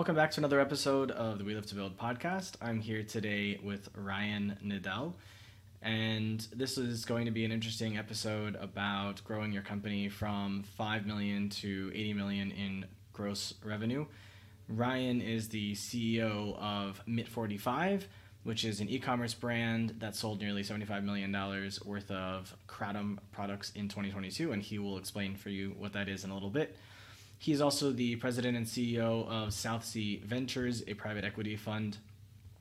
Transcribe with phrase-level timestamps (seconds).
[0.00, 2.54] Welcome back to another episode of the We Live to Build podcast.
[2.62, 5.12] I'm here today with Ryan Nadel,
[5.82, 11.04] and this is going to be an interesting episode about growing your company from 5
[11.04, 14.06] million to 80 million in gross revenue.
[14.70, 18.04] Ryan is the CEO of Mit45,
[18.44, 21.30] which is an e-commerce brand that sold nearly $75 million
[21.84, 26.24] worth of Kratom products in 2022, and he will explain for you what that is
[26.24, 26.74] in a little bit.
[27.40, 31.96] He's also the president and CEO of South Sea Ventures, a private equity fund,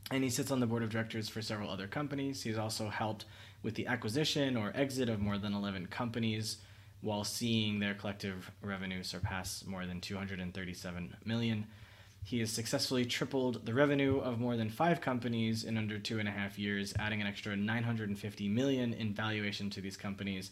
[0.09, 2.43] and he sits on the board of directors for several other companies.
[2.43, 3.25] He's also helped
[3.61, 6.59] with the acquisition or exit of more than 11 companies
[7.01, 11.67] while seeing their collective revenue surpass more than 237 million.
[12.23, 16.27] He has successfully tripled the revenue of more than five companies in under two and
[16.29, 20.51] a half years, adding an extra 950 million in valuation to these companies.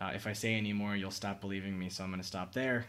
[0.00, 2.52] Uh, if I say any more, you'll stop believing me, so I'm going to stop
[2.52, 2.86] there.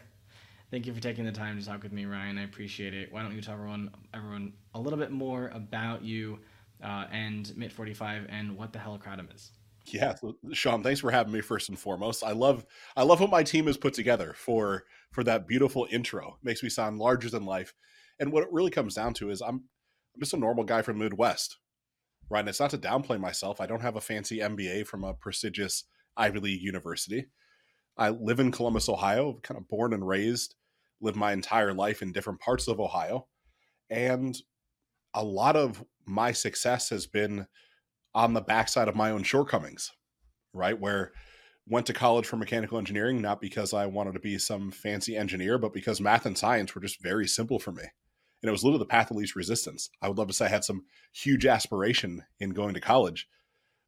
[0.70, 2.38] Thank you for taking the time to talk with me, Ryan.
[2.38, 3.12] I appreciate it.
[3.12, 6.38] Why don't you tell everyone, everyone a little bit more about you
[6.82, 9.50] uh, and Mit45 and what the hell Kratom is?
[9.86, 10.14] Yeah,
[10.52, 12.22] Sean, thanks for having me first and foremost.
[12.22, 12.64] I love
[12.96, 16.36] I love what my team has put together for for that beautiful intro.
[16.40, 17.74] It makes me sound larger than life.
[18.20, 19.64] And what it really comes down to is I'm
[20.14, 21.58] I'm just a normal guy from Midwest.
[22.28, 22.40] Right.
[22.40, 23.60] And it's not to downplay myself.
[23.60, 25.84] I don't have a fancy MBA from a prestigious
[26.16, 27.26] Ivy League university.
[27.96, 30.54] I live in Columbus, Ohio, kind of born and raised,
[31.00, 33.26] lived my entire life in different parts of Ohio.
[33.88, 34.36] And
[35.14, 37.46] a lot of my success has been
[38.14, 39.92] on the backside of my own shortcomings,
[40.52, 40.78] right?
[40.78, 41.12] Where
[41.66, 45.56] went to college for mechanical engineering, not because I wanted to be some fancy engineer,
[45.58, 47.84] but because math and science were just very simple for me.
[48.42, 49.90] And it was literally the path of least resistance.
[50.02, 53.28] I would love to say I had some huge aspiration in going to college.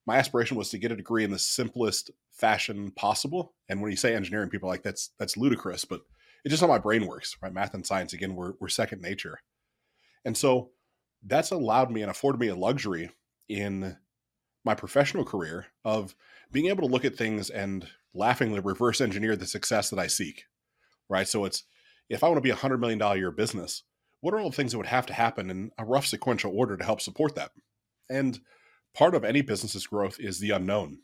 [0.07, 3.55] My aspiration was to get a degree in the simplest fashion possible.
[3.69, 6.03] And when you say engineering, people are like, that's that's ludicrous, but
[6.45, 7.53] it's just how my brain works, right?
[7.53, 9.39] Math and science, again, we're, we're second nature.
[10.25, 10.71] And so
[11.25, 13.11] that's allowed me and afforded me a luxury
[13.49, 13.97] in
[14.65, 16.15] my professional career of
[16.51, 20.45] being able to look at things and laughingly reverse engineer the success that I seek.
[21.09, 21.29] Right.
[21.29, 21.65] So it's
[22.09, 23.83] if I want to be a hundred million dollar year business,
[24.21, 26.77] what are all the things that would have to happen in a rough sequential order
[26.77, 27.51] to help support that?
[28.09, 28.41] And
[28.95, 30.99] part of any business's growth is the unknown.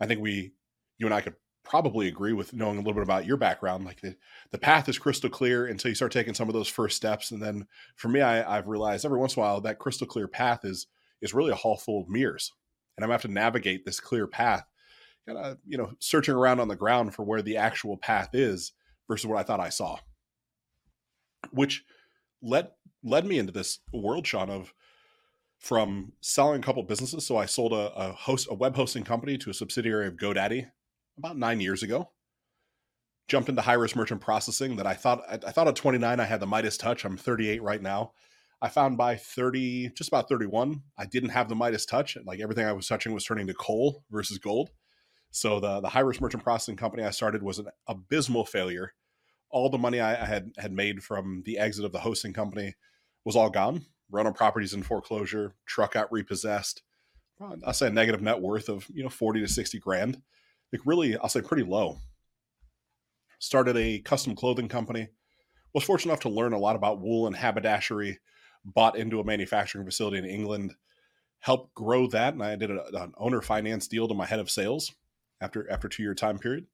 [0.00, 0.52] I think we,
[0.98, 1.34] you and I could
[1.64, 3.84] probably agree with knowing a little bit about your background.
[3.84, 4.16] Like the,
[4.50, 7.30] the path is crystal clear until you start taking some of those first steps.
[7.30, 10.28] And then for me, I, I've realized every once in a while that crystal clear
[10.28, 10.86] path is
[11.20, 12.52] is really a hall full of mirrors
[12.96, 14.64] and I'm gonna have to navigate this clear path,
[15.26, 18.72] kind of you know searching around on the ground for where the actual path is
[19.08, 19.98] versus what I thought I saw,
[21.50, 21.84] which
[22.42, 22.68] led
[23.02, 24.74] led me into this world, Sean, of
[25.58, 27.26] from selling a couple businesses.
[27.26, 30.70] So I sold a, a host a web hosting company to a subsidiary of GoDaddy
[31.22, 32.10] about nine years ago.
[33.28, 36.24] Jumped into high risk merchant processing that I thought I, I thought at 29 I
[36.24, 37.04] had the Midas touch.
[37.04, 38.12] I'm 38 right now.
[38.60, 42.16] I found by 30, just about 31, I didn't have the Midas touch.
[42.24, 44.70] Like everything I was touching was turning to coal versus gold.
[45.30, 48.92] So the the high risk merchant processing company I started was an abysmal failure.
[49.50, 52.74] All the money I had had made from the exit of the hosting company
[53.24, 53.86] was all gone.
[54.10, 56.82] Rental properties in foreclosure, truck got repossessed.
[57.64, 60.20] I'll say a negative net worth of you know 40 to 60 grand.
[60.72, 61.98] Like really, I'll say pretty low.
[63.38, 65.08] Started a custom clothing company.
[65.74, 68.18] Was fortunate enough to learn a lot about wool and haberdashery
[68.64, 70.74] bought into a manufacturing facility in England,
[71.40, 74.50] helped grow that, and I did a, an owner finance deal to my head of
[74.50, 74.92] sales
[75.40, 76.66] after after two year time period.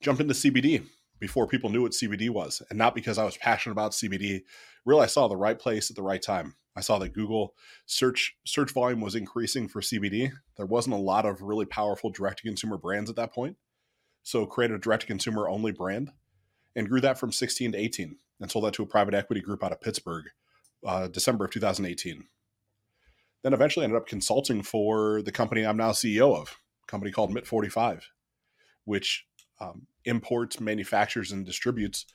[0.00, 0.84] Jumped into CBD
[1.18, 4.42] before people knew what CBD was, and not because I was passionate about CBD.
[4.86, 6.54] Really, I saw the right place at the right time.
[6.76, 7.54] I saw that Google
[7.86, 10.32] search search volume was increasing for CBD.
[10.56, 13.56] There wasn't a lot of really powerful direct to consumer brands at that point,
[14.22, 16.12] so created a direct to consumer only brand,
[16.76, 19.64] and grew that from 16 to 18, and sold that to a private equity group
[19.64, 20.26] out of Pittsburgh
[20.86, 22.24] uh, December of 2018.
[23.42, 27.34] Then eventually ended up consulting for the company I'm now CEO of, a company called
[27.34, 28.02] Mit45,
[28.84, 29.26] which
[29.60, 32.06] um, imports, manufactures, and distributes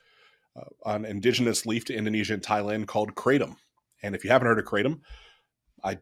[0.56, 3.56] uh, an indigenous leaf to Indonesia and Thailand called kratom.
[4.02, 5.00] And if you haven't heard of kratom,
[5.82, 5.98] I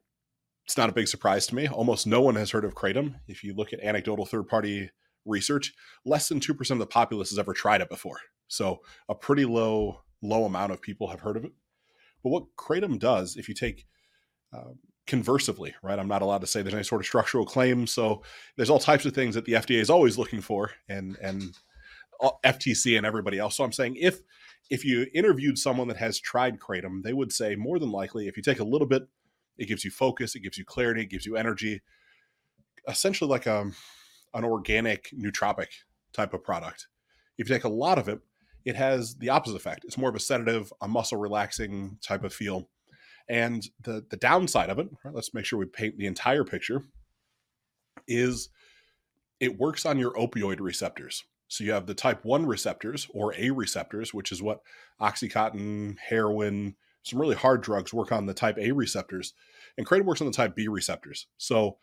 [0.65, 1.69] it's not a big surprise to me.
[1.69, 3.17] Almost no one has heard of kratom.
[3.29, 4.91] If you look at anecdotal third party
[5.27, 5.75] research,
[6.07, 8.19] less than 2% of the populace has ever tried it before.
[8.49, 11.53] So a pretty low low amount of people have heard of it.
[12.23, 13.85] But what Kratom does, if you take
[14.55, 14.73] uh,
[15.07, 15.99] conversively, right?
[15.99, 17.87] I'm not allowed to say there's any sort of structural claim.
[17.87, 18.23] So
[18.57, 21.55] there's all types of things that the FDA is always looking for, and and
[22.45, 23.57] FTC and everybody else.
[23.57, 24.21] So I'm saying if
[24.71, 28.37] if you interviewed someone that has tried kratom, they would say more than likely if
[28.37, 29.03] you take a little bit,
[29.59, 31.83] it gives you focus, it gives you clarity, it gives you energy,
[32.89, 33.75] essentially like a um,
[34.33, 35.69] an organic nootropic
[36.13, 36.89] type of product.
[37.39, 38.21] If you take a lot of it,
[38.65, 39.85] it has the opposite effect.
[39.85, 42.69] It's more of a sedative, a muscle relaxing type of feel.
[43.29, 46.83] And the the downside of it, right, let's make sure we paint the entire picture,
[48.09, 48.49] is
[49.41, 51.25] it works on your opioid receptors.
[51.55, 54.61] So you have the type 1 receptors or A receptors, which is what
[55.01, 56.75] Oxycontin, heroin,
[57.05, 59.35] some really hard drugs work on the type A receptors.
[59.79, 61.29] And Kratom works on the type B receptors.
[61.39, 61.79] So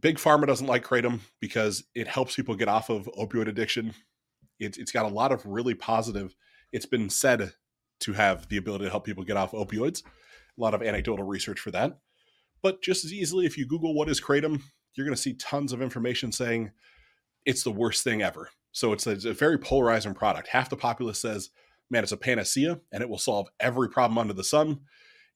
[0.00, 3.92] Big Pharma doesn't like Kratom because it helps people get off of opioid addiction.
[4.58, 6.34] It, it's got a lot of really positive,
[6.72, 7.52] it's been said
[8.00, 10.02] to have the ability to help people get off opioids.
[10.02, 11.98] A lot of anecdotal research for that.
[12.62, 14.62] But just as easily, if you Google what is Kratom,
[14.94, 16.70] you're going to see tons of information saying
[17.44, 18.48] it's the worst thing ever.
[18.72, 20.48] So it's a, it's a, very polarizing product.
[20.48, 21.50] Half the populace says,
[21.90, 24.80] man, it's a panacea and it will solve every problem under the sun.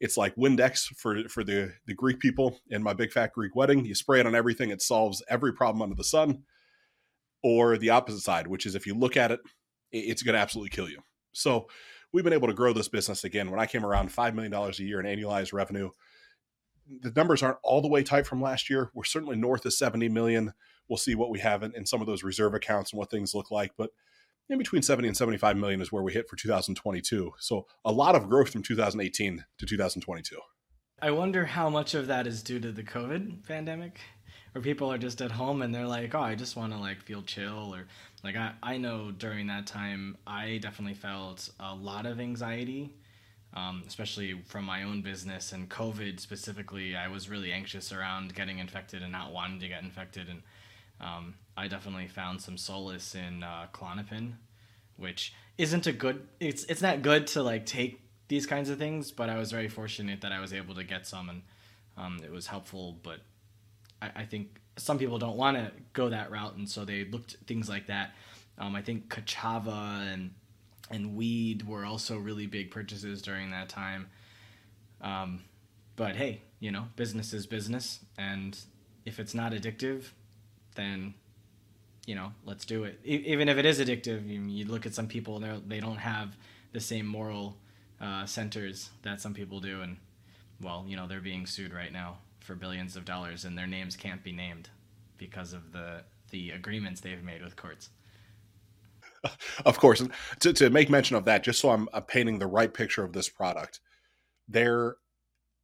[0.00, 3.84] It's like Windex for, for the, the Greek people in my big fat Greek wedding.
[3.84, 6.42] You spray it on everything, it solves every problem under the sun.
[7.42, 9.40] Or the opposite side, which is if you look at it,
[9.92, 11.00] it's going to absolutely kill you.
[11.32, 11.68] So
[12.12, 13.50] we've been able to grow this business again.
[13.50, 15.90] When I came around, $5 million a year in annualized revenue
[17.00, 18.90] the numbers aren't all the way tight from last year.
[18.94, 20.52] We're certainly north of 70 million.
[20.88, 23.34] We'll see what we have in, in some of those reserve accounts and what things
[23.34, 23.72] look like.
[23.76, 23.90] But
[24.48, 27.34] in between 70 and 75 million is where we hit for 2022.
[27.38, 30.36] So a lot of growth from 2018 to 2022.
[31.02, 34.00] I wonder how much of that is due to the COVID pandemic,
[34.52, 37.02] where people are just at home and they're like, oh, I just want to like
[37.02, 37.86] feel chill or
[38.24, 42.94] like I, I know during that time I definitely felt a lot of anxiety
[43.56, 46.94] um, especially from my own business and COVID specifically.
[46.94, 50.42] I was really anxious around getting infected and not wanting to get infected, and
[51.00, 54.32] um, I definitely found some solace in uh, Klonopin,
[54.96, 56.26] which isn't a good.
[56.40, 59.68] It's it's not good to like take these kinds of things, but I was very
[59.68, 61.42] fortunate that I was able to get some, and
[61.96, 62.98] um, it was helpful.
[63.02, 63.20] But
[64.00, 67.36] I, I think some people don't want to go that route, and so they looked
[67.46, 68.14] things like that.
[68.58, 70.32] Um, I think Ka'Chava and
[70.90, 74.08] and weed were also really big purchases during that time.
[75.00, 75.44] Um,
[75.96, 78.58] but hey, you know, business is business, and
[79.04, 80.04] if it's not addictive,
[80.76, 81.14] then
[82.06, 83.00] you know, let's do it.
[83.04, 85.96] E- even if it is addictive, you, you look at some people and they don't
[85.96, 86.36] have
[86.72, 87.56] the same moral
[88.00, 89.96] uh, centers that some people do, and
[90.60, 93.96] well, you know, they're being sued right now for billions of dollars, and their names
[93.96, 94.70] can't be named
[95.18, 97.90] because of the the agreements they've made with courts.
[99.64, 100.02] of course,
[100.40, 103.12] to, to make mention of that, just so I'm, I'm painting the right picture of
[103.12, 103.80] this product,
[104.48, 104.96] there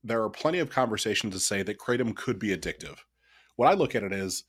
[0.04, 2.96] there are plenty of conversations to say that kratom could be addictive.
[3.54, 4.44] What I look at it is,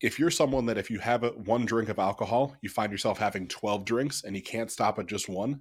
[0.00, 3.18] if you're someone that if you have a, one drink of alcohol, you find yourself
[3.18, 5.60] having 12 drinks and you can't stop at just one,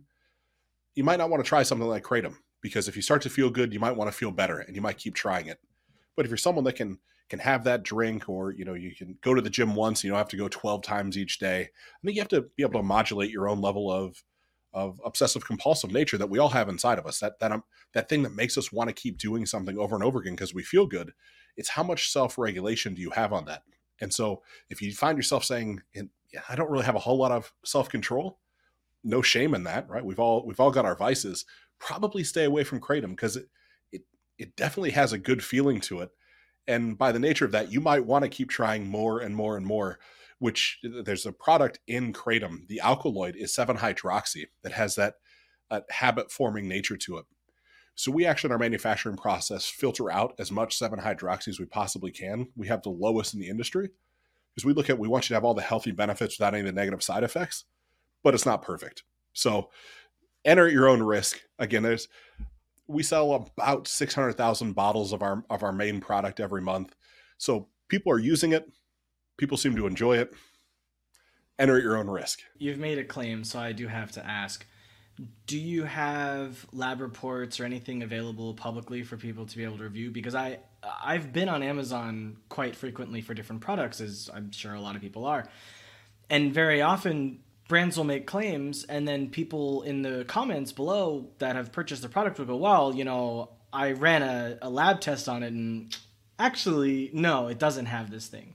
[0.95, 3.50] you might not want to try something like kratom because if you start to feel
[3.50, 5.60] good, you might want to feel better and you might keep trying it.
[6.16, 7.00] But if you're someone that can
[7.30, 10.10] can have that drink or you know you can go to the gym once you
[10.10, 12.80] don't have to go 12 times each day i think you have to be able
[12.80, 14.24] to modulate your own level of
[14.74, 17.63] of obsessive compulsive nature that we all have inside of us that that um,
[17.94, 20.54] that thing that makes us want to keep doing something over and over again because
[20.54, 21.12] we feel good
[21.57, 23.63] it's how much self-regulation do you have on that
[24.01, 27.31] and so if you find yourself saying yeah, i don't really have a whole lot
[27.31, 28.38] of self-control
[29.07, 30.05] no shame in that right?
[30.05, 31.45] We've all we've all got our vices.
[31.79, 33.47] Probably stay away from kratom because it,
[33.91, 34.01] it
[34.38, 36.09] it definitely has a good feeling to it.
[36.67, 39.57] And by the nature of that you might want to keep trying more and more
[39.57, 40.00] and more
[40.39, 42.67] which there's a product in kratom.
[42.67, 45.15] The alkaloid is 7-hydroxy that has that
[45.72, 47.25] uh, habit forming nature to it
[47.98, 52.12] so we actually in our manufacturing process filter out as much 7-hydroxy as we possibly
[52.12, 53.89] can we have the lowest in the industry
[54.54, 56.62] because we look at we want you to have all the healthy benefits without any
[56.62, 57.66] of the negative side effects
[58.24, 59.70] but it's not perfect so
[60.46, 62.08] enter at your own risk again there's
[62.88, 66.96] we sell about 600,000 bottles of our of our main product every month.
[67.38, 68.70] So people are using it.
[69.38, 70.34] People seem to enjoy it.
[71.60, 72.42] Enter at your own risk.
[72.58, 74.66] You've made a claim, so I do have to ask.
[75.47, 79.83] Do you have lab reports or anything available publicly for people to be able to
[79.83, 80.12] review?
[80.12, 84.81] Because I I've been on Amazon quite frequently for different products, as I'm sure a
[84.81, 85.47] lot of people are.
[86.29, 91.55] And very often brands will make claims and then people in the comments below that
[91.55, 95.27] have purchased the product will go well you know i ran a, a lab test
[95.27, 95.95] on it and
[96.39, 98.53] actually no it doesn't have this thing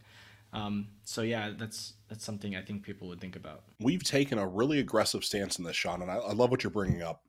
[0.55, 4.47] um, so yeah that's that's something i think people would think about we've taken a
[4.47, 7.23] really aggressive stance in this sean and I, I love what you're bringing up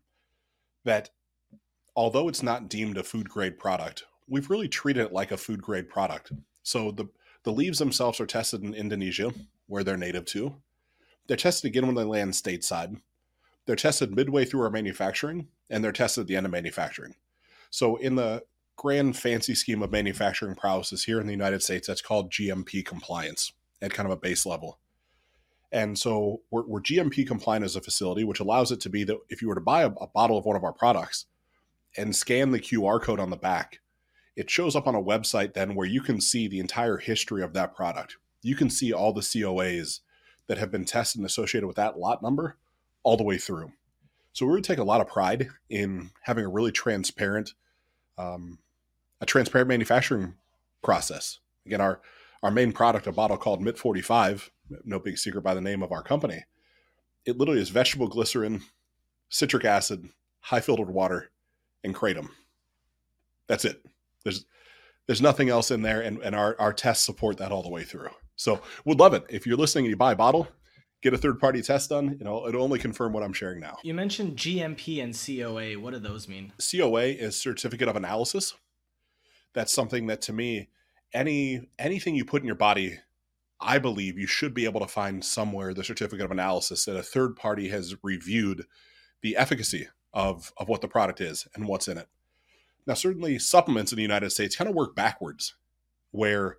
[0.83, 1.09] that
[1.95, 5.61] although it's not deemed a food grade product we've really treated it like a food
[5.61, 7.07] grade product so the
[7.43, 9.31] the leaves themselves are tested in indonesia
[9.67, 10.55] where they're native to
[11.27, 12.99] they're tested again when they land stateside.
[13.65, 17.15] They're tested midway through our manufacturing, and they're tested at the end of manufacturing.
[17.69, 18.43] So, in the
[18.75, 23.53] grand fancy scheme of manufacturing process here in the United States, that's called GMP compliance
[23.83, 24.79] at kind of a base level.
[25.71, 29.17] And so we're, we're, GMP compliant as a facility, which allows it to be that
[29.29, 31.25] if you were to buy a, a bottle of one of our products
[31.97, 33.79] and scan the QR code on the back,
[34.35, 37.53] it shows up on a website then where you can see the entire history of
[37.53, 38.17] that product.
[38.41, 39.99] You can see all the COAs
[40.47, 42.57] that have been tested and associated with that lot number
[43.03, 43.71] all the way through.
[44.31, 47.53] So we really take a lot of pride in having a really transparent,
[48.17, 48.59] um,
[49.21, 50.35] a transparent manufacturing
[50.83, 51.39] process.
[51.65, 52.01] Again, our
[52.43, 54.51] our main product, a bottle called MIT 45,
[54.83, 56.43] no big secret by the name of our company.
[57.25, 58.61] It literally is vegetable glycerin,
[59.29, 60.09] citric acid,
[60.41, 61.31] high filtered water,
[61.83, 62.27] and kratom.
[63.47, 63.83] That's it.
[64.23, 64.45] There's
[65.07, 67.83] there's nothing else in there, and, and our, our tests support that all the way
[67.83, 68.09] through.
[68.35, 69.25] So would love it.
[69.29, 70.47] If you're listening and you buy a bottle,
[71.01, 72.15] get a third party test done.
[72.17, 73.77] You know, it'll only confirm what I'm sharing now.
[73.83, 75.79] You mentioned GMP and COA.
[75.79, 76.53] What do those mean?
[76.57, 78.53] COA is certificate of analysis.
[79.53, 80.69] That's something that to me,
[81.13, 82.99] any anything you put in your body,
[83.59, 87.03] I believe you should be able to find somewhere the certificate of analysis that a
[87.03, 88.65] third party has reviewed
[89.21, 92.07] the efficacy of of what the product is and what's in it.
[92.85, 95.55] Now, certainly supplements in the United States kind of work backwards,
[96.11, 96.57] where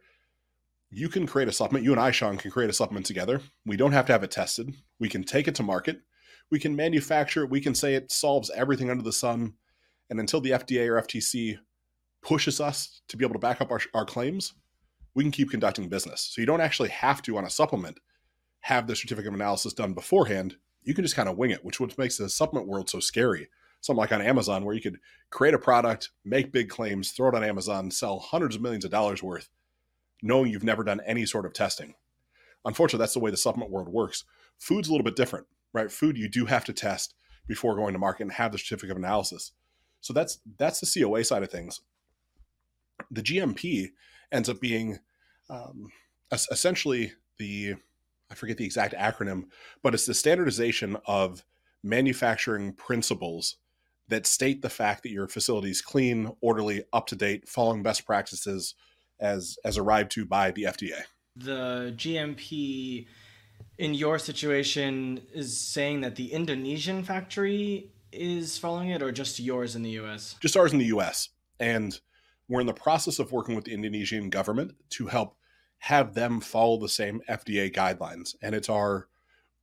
[0.90, 1.84] you can create a supplement.
[1.84, 3.42] You and I, Sean, can create a supplement together.
[3.66, 4.74] We don't have to have it tested.
[4.98, 6.00] We can take it to market.
[6.50, 7.50] We can manufacture it.
[7.50, 9.54] We can say it solves everything under the sun.
[10.08, 11.58] And until the FDA or FTC
[12.24, 14.54] pushes us to be able to back up our, our claims,
[15.14, 16.30] we can keep conducting business.
[16.32, 18.00] So you don't actually have to, on a supplement,
[18.60, 20.56] have the certificate of analysis done beforehand.
[20.82, 23.48] You can just kind of wing it, which what makes the supplement world so scary.
[23.80, 24.98] Something like on Amazon, where you could
[25.30, 28.90] create a product, make big claims, throw it on Amazon, sell hundreds of millions of
[28.90, 29.50] dollars worth,
[30.22, 31.94] knowing you've never done any sort of testing.
[32.64, 34.24] Unfortunately, that's the way the supplement world works.
[34.58, 35.92] Food's a little bit different, right?
[35.92, 37.14] Food you do have to test
[37.46, 39.52] before going to market and have the certificate of analysis.
[40.00, 41.82] So that's that's the COA side of things.
[43.10, 43.88] The GMP
[44.32, 44.98] ends up being
[45.50, 45.88] um,
[46.32, 47.74] essentially the
[48.30, 49.44] I forget the exact acronym,
[49.82, 51.44] but it's the standardization of
[51.82, 53.56] manufacturing principles
[54.08, 58.06] that state the fact that your facility is clean, orderly, up to date, following best
[58.06, 58.74] practices,
[59.20, 61.02] as as arrived to by the FDA.
[61.36, 63.06] The GMP
[63.78, 69.74] in your situation is saying that the Indonesian factory is following it or just yours
[69.74, 70.36] in the US?
[70.40, 71.30] Just ours in the US.
[71.58, 71.98] And
[72.48, 75.36] we're in the process of working with the Indonesian government to help
[75.78, 78.34] have them follow the same FDA guidelines.
[78.42, 79.08] And it's our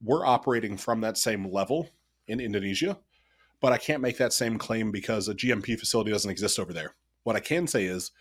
[0.03, 1.89] we're operating from that same level
[2.27, 2.97] in Indonesia,
[3.59, 6.95] but I can't make that same claim because a GMP facility doesn't exist over there.
[7.23, 8.11] What I can say is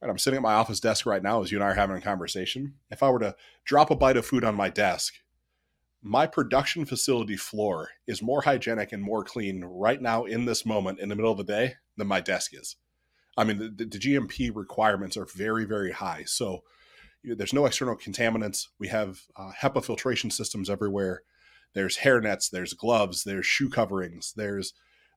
[0.00, 2.00] I'm sitting at my office desk right now as you and I are having a
[2.00, 2.74] conversation.
[2.90, 5.14] If I were to drop a bite of food on my desk,
[6.00, 11.00] my production facility floor is more hygienic and more clean right now in this moment
[11.00, 12.76] in the middle of the day than my desk is.
[13.38, 16.24] I mean, the, the GMP requirements are very, very high.
[16.26, 16.64] So
[17.22, 18.66] there's no external contaminants.
[18.78, 21.22] We have uh, HEPA filtration systems everywhere.
[21.74, 24.72] There's hair nets, there's gloves, there's shoe coverings, there's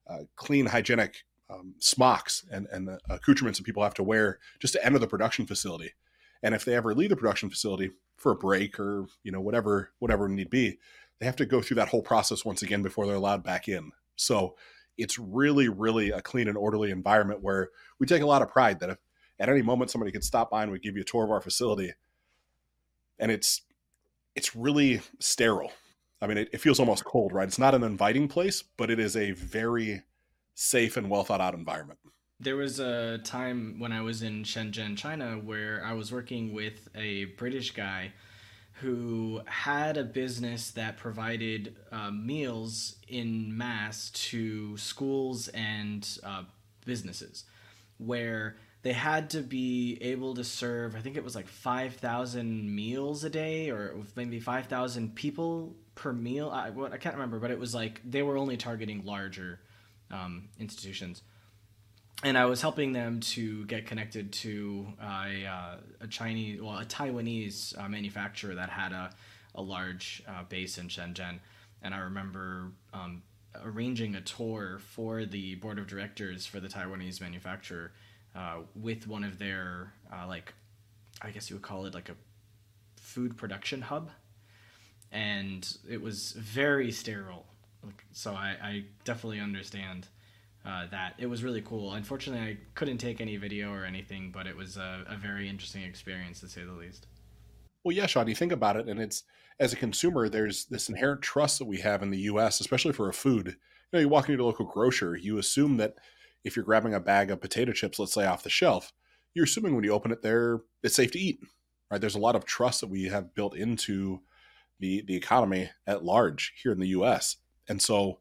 [0.08, 4.74] uh, clean, hygienic um, smocks and, and the accoutrements that people have to wear just
[4.74, 5.92] to enter the production facility.
[6.42, 9.90] And if they ever leave the production facility for a break or you know whatever
[9.98, 10.78] whatever need be,
[11.18, 13.92] they have to go through that whole process once again before they're allowed back in.
[14.16, 14.56] So
[14.98, 18.80] it's really really a clean and orderly environment where we take a lot of pride
[18.80, 18.98] that if
[19.38, 21.40] at any moment somebody could stop by and we give you a tour of our
[21.40, 21.92] facility,
[23.18, 23.62] and it's
[24.34, 25.72] it's really sterile.
[26.20, 27.48] I mean, it, it feels almost cold, right?
[27.48, 30.02] It's not an inviting place, but it is a very
[30.54, 31.98] safe and well thought out environment.
[32.38, 36.88] There was a time when I was in Shenzhen, China, where I was working with
[36.94, 38.12] a British guy
[38.82, 46.42] who had a business that provided uh, meals in mass to schools and uh,
[46.84, 47.44] businesses,
[47.98, 53.22] where they had to be able to serve, I think it was like 5,000 meals
[53.22, 56.50] a day or maybe 5,000 people per meal.
[56.50, 59.60] I, I can't remember, but it was like they were only targeting larger
[60.10, 61.22] um, institutions.
[62.24, 66.84] And I was helping them to get connected to a, uh, a Chinese, well, a
[66.84, 69.10] Taiwanese uh, manufacturer that had a,
[69.56, 71.40] a large uh, base in Shenzhen.
[71.82, 73.22] And I remember um,
[73.64, 77.92] arranging a tour for the board of directors for the Taiwanese manufacturer
[78.36, 80.54] uh, with one of their, uh, like,
[81.20, 82.14] I guess you would call it like a
[83.00, 84.10] food production hub.
[85.10, 87.46] And it was very sterile
[88.12, 90.08] so I, I definitely understand
[90.64, 91.14] uh, that.
[91.18, 91.92] It was really cool.
[91.92, 95.82] Unfortunately, I couldn't take any video or anything, but it was a, a very interesting
[95.82, 97.06] experience to say the least.
[97.84, 99.24] Well, yeah, Sean, you think about it, and it's
[99.58, 103.08] as a consumer, there's this inherent trust that we have in the U.S., especially for
[103.08, 103.48] a food.
[103.48, 103.54] You
[103.92, 105.94] know, you walk into a local grocer, you assume that
[106.44, 108.92] if you're grabbing a bag of potato chips, let's say off the shelf,
[109.34, 111.40] you're assuming when you open it there, it's safe to eat,
[111.90, 112.00] right?
[112.00, 114.20] There's a lot of trust that we have built into
[114.80, 117.36] the the economy at large here in the US.
[117.68, 118.18] And so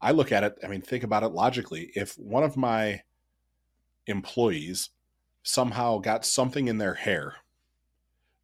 [0.00, 1.90] I look at it, I mean, think about it logically.
[1.94, 3.02] If one of my
[4.06, 4.90] employees
[5.42, 7.36] somehow got something in their hair,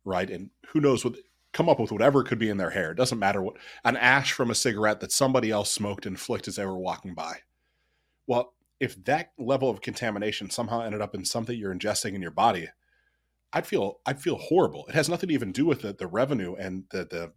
[0.04, 0.30] right?
[0.30, 1.16] And who knows what
[1.52, 2.90] come up with whatever could be in their hair.
[2.90, 6.48] It doesn't matter what an ash from a cigarette that somebody else smoked and flicked
[6.48, 7.38] as they were walking by.
[8.26, 12.30] Well, if that level of contamination somehow ended up in something you're ingesting in your
[12.30, 12.68] body,
[13.54, 14.84] I'd feel I'd feel horrible.
[14.86, 17.32] It has nothing to even do with the, the revenue and the, the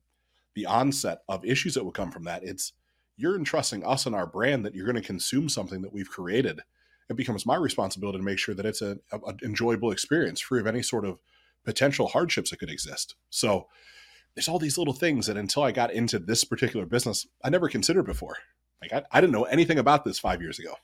[0.53, 2.43] the onset of issues that would come from that.
[2.43, 2.73] It's
[3.19, 6.61] you're entrusting us and our brand that you're going to consume something that we've created.
[7.09, 9.01] It becomes my responsibility to make sure that it's an
[9.43, 11.19] enjoyable experience, free of any sort of
[11.65, 13.15] potential hardships that could exist.
[13.29, 13.67] So
[14.35, 17.67] there's all these little things that until I got into this particular business, I never
[17.67, 18.37] considered before.
[18.81, 20.75] Like I, I didn't know anything about this five years ago.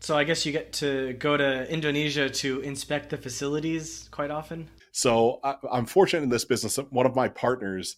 [0.00, 4.68] So I guess you get to go to Indonesia to inspect the facilities quite often.
[4.92, 7.96] So I, I'm fortunate in this business that one of my partners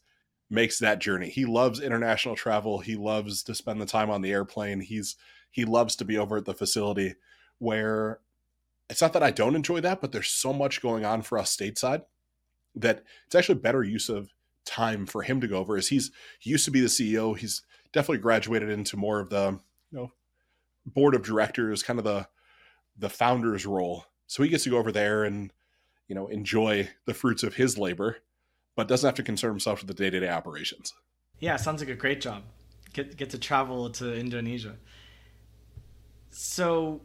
[0.51, 1.31] makes that journey.
[1.31, 2.81] He loves international travel.
[2.81, 4.81] He loves to spend the time on the airplane.
[4.81, 5.17] He's
[5.51, 7.15] he loves to be over at the facility
[7.59, 8.21] where
[8.89, 11.57] it's not that I don't enjoy that, but there's so much going on for us
[11.57, 12.03] stateside
[12.75, 14.31] that it's actually better use of
[14.65, 15.77] time for him to go over.
[15.77, 19.59] As he's he used to be the CEO, he's definitely graduated into more of the
[19.91, 20.13] you know
[20.85, 22.29] board of directors, kind of the
[22.99, 24.07] the founder's role.
[24.27, 25.53] So he gets to go over there and
[26.09, 28.19] you know enjoy the fruits of his labor,
[28.81, 30.95] but doesn't have to concern himself with the day to day operations.
[31.39, 32.45] Yeah, sounds like a great job.
[32.95, 34.77] Get get to travel to Indonesia.
[36.31, 37.03] So,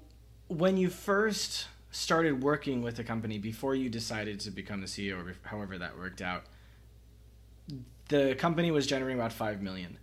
[0.47, 5.21] when you first started working with the company before you decided to become the CEO,
[5.21, 6.43] or however that worked out,
[8.07, 9.97] the company was generating about five million.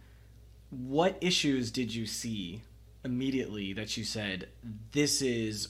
[0.69, 2.61] What issues did you see
[3.03, 4.49] immediately that you said
[4.93, 5.69] this is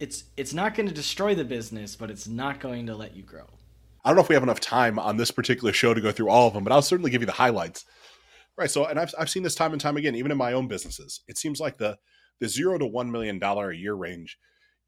[0.00, 3.22] it's it's not going to destroy the business, but it's not going to let you
[3.22, 3.46] grow?
[4.04, 6.28] I don't know if we have enough time on this particular show to go through
[6.28, 7.84] all of them, but I'll certainly give you the highlights.
[8.56, 8.70] Right.
[8.70, 11.20] So, and I've, I've seen this time and time again, even in my own businesses.
[11.28, 11.98] It seems like the
[12.40, 14.36] the zero to one million dollar a year range,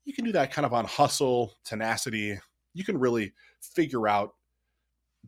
[0.04, 2.38] you can do that kind of on hustle, tenacity.
[2.72, 4.34] You can really figure out.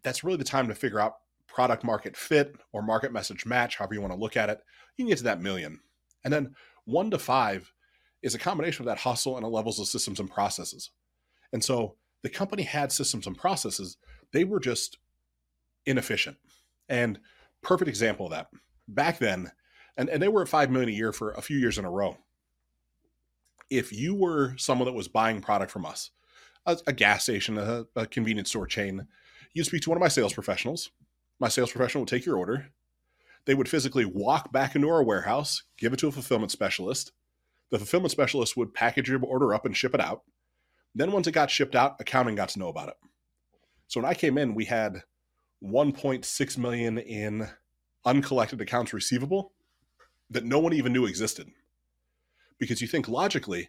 [0.03, 1.15] That's really the time to figure out
[1.47, 4.59] product market fit or market message match, however you want to look at it.
[4.97, 5.81] You can get to that million.
[6.25, 7.73] And then one to five
[8.23, 10.91] is a combination of that hustle and the levels of systems and processes.
[11.53, 13.97] And so the company had systems and processes,
[14.33, 14.99] they were just
[15.85, 16.37] inefficient.
[16.89, 17.19] And
[17.63, 18.49] perfect example of that.
[18.89, 19.53] Back then,
[19.97, 21.91] and, and they were at five million a year for a few years in a
[21.91, 22.19] row.
[23.71, 26.11] If you were someone that was buying product from us,
[26.67, 29.07] a, a gas station, a, a convenience store chain,
[29.53, 30.91] you'd speak to one of my sales professionals.
[31.41, 32.69] My sales professional would take your order.
[33.45, 37.13] They would physically walk back into our warehouse, give it to a fulfillment specialist.
[37.71, 40.23] The fulfillment specialist would package your order up and ship it out.
[40.97, 42.95] Then once it got shipped out, accounting got to know about it.
[43.87, 45.03] So when I came in, we had
[45.63, 47.49] 1.6 million in
[48.07, 49.53] uncollected accounts receivable
[50.31, 51.51] that no one even knew existed.
[52.59, 53.69] Because you think logically,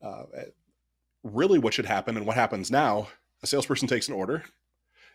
[0.00, 0.22] uh,
[1.24, 3.08] really what should happen and what happens now,
[3.42, 4.44] a salesperson takes an order,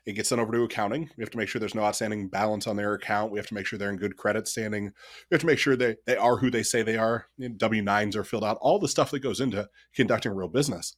[0.06, 1.10] it gets sent over to accounting.
[1.16, 3.32] We have to make sure there's no outstanding balance on their account.
[3.32, 4.86] We have to make sure they're in good credit standing.
[5.30, 7.28] We have to make sure they, they are who they say they are.
[7.58, 10.98] W 9s are filled out, all the stuff that goes into conducting real business.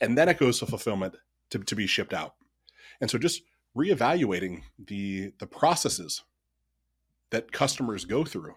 [0.00, 1.16] And then it goes to fulfillment
[1.50, 2.34] to, to be shipped out.
[3.00, 3.42] And so just
[3.76, 6.22] reevaluating the the processes
[7.30, 8.54] that customers go through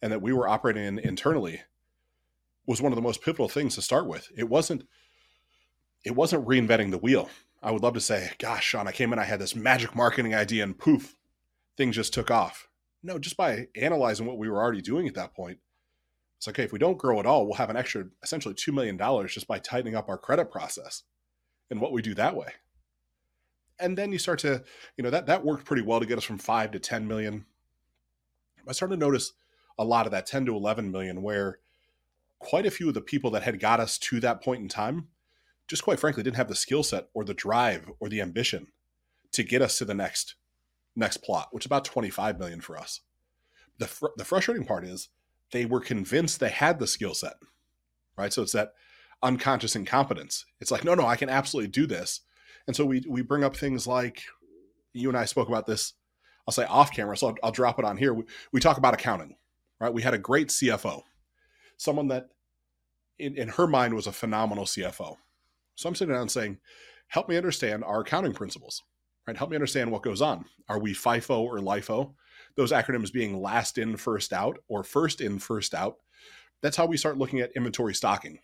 [0.00, 1.62] and that we were operating in internally
[2.66, 4.28] was one of the most pivotal things to start with.
[4.36, 4.86] It wasn't
[6.04, 7.30] it wasn't reinventing the wheel.
[7.62, 10.34] I would love to say, gosh, Sean, I came in, I had this magic marketing
[10.34, 11.16] idea, and poof,
[11.78, 12.68] things just took off.
[13.02, 15.58] No, just by analyzing what we were already doing at that point,
[16.36, 16.64] it's okay.
[16.64, 19.58] If we don't grow at all, we'll have an extra essentially $2 million just by
[19.58, 21.04] tightening up our credit process
[21.70, 22.48] and what we do that way.
[23.78, 24.62] And then you start to,
[24.96, 27.46] you know, that, that worked pretty well to get us from five to 10 million.
[28.68, 29.32] I started to notice
[29.78, 31.58] a lot of that 10 to 11 million where
[32.38, 35.08] quite a few of the people that had got us to that point in time
[35.66, 38.68] just quite frankly didn't have the skill set or the drive or the ambition
[39.32, 40.34] to get us to the next
[40.96, 43.00] next plot, which is about 25 million for us.
[43.78, 45.08] The fr- the frustrating part is
[45.54, 47.34] they were convinced they had the skill set.
[48.18, 48.32] Right?
[48.32, 48.72] So it's that
[49.22, 50.44] unconscious incompetence.
[50.60, 52.20] It's like, no, no, I can absolutely do this.
[52.66, 54.22] And so we we bring up things like
[54.92, 55.94] you and I spoke about this.
[56.46, 58.12] I'll say off camera, so I'll, I'll drop it on here.
[58.12, 59.36] We, we talk about accounting,
[59.80, 59.94] right?
[59.94, 61.02] We had a great CFO,
[61.76, 62.30] someone that
[63.18, 65.16] in, in her mind was a phenomenal CFO.
[65.76, 66.58] So I'm sitting down saying,
[67.08, 68.82] help me understand our accounting principles,
[69.26, 69.36] right?
[69.36, 70.44] Help me understand what goes on.
[70.68, 72.12] Are we FIFO or LIFO?
[72.56, 75.96] Those acronyms being last in, first out, or first in, first out.
[76.62, 78.38] That's how we start looking at inventory stocking,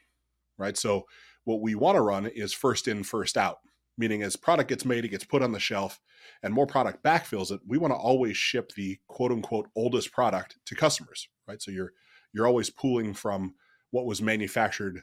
[0.59, 0.77] right?
[0.77, 1.07] So
[1.45, 3.59] what we want to run is first in, first out,
[3.97, 6.01] meaning as product gets made, it gets put on the shelf,
[6.43, 7.61] and more product backfills it.
[7.67, 11.63] We want to always ship the quote unquote oldest product to customers, right?
[11.63, 11.93] So you're
[12.33, 13.55] you're always pooling from
[13.91, 15.03] what was manufactured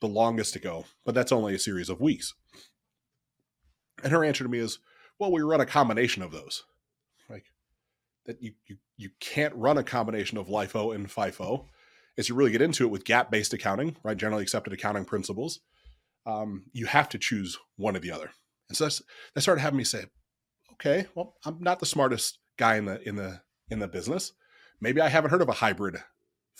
[0.00, 2.34] the longest ago, but that's only a series of weeks.
[4.02, 4.78] And her answer to me is,
[5.18, 6.64] well, we run a combination of those.
[8.28, 11.64] That you you, you can't run a combination of LIFO and FIFO.
[12.16, 14.16] As you really get into it with GAAP based accounting, right?
[14.16, 15.58] Generally accepted accounting principles,
[16.26, 18.30] um, you have to choose one or the other.
[18.68, 19.02] And so that's
[19.34, 20.04] that started having me say,
[20.74, 24.32] okay, well, I'm not the smartest guy in the in the in the business.
[24.80, 25.96] Maybe I haven't heard of a hybrid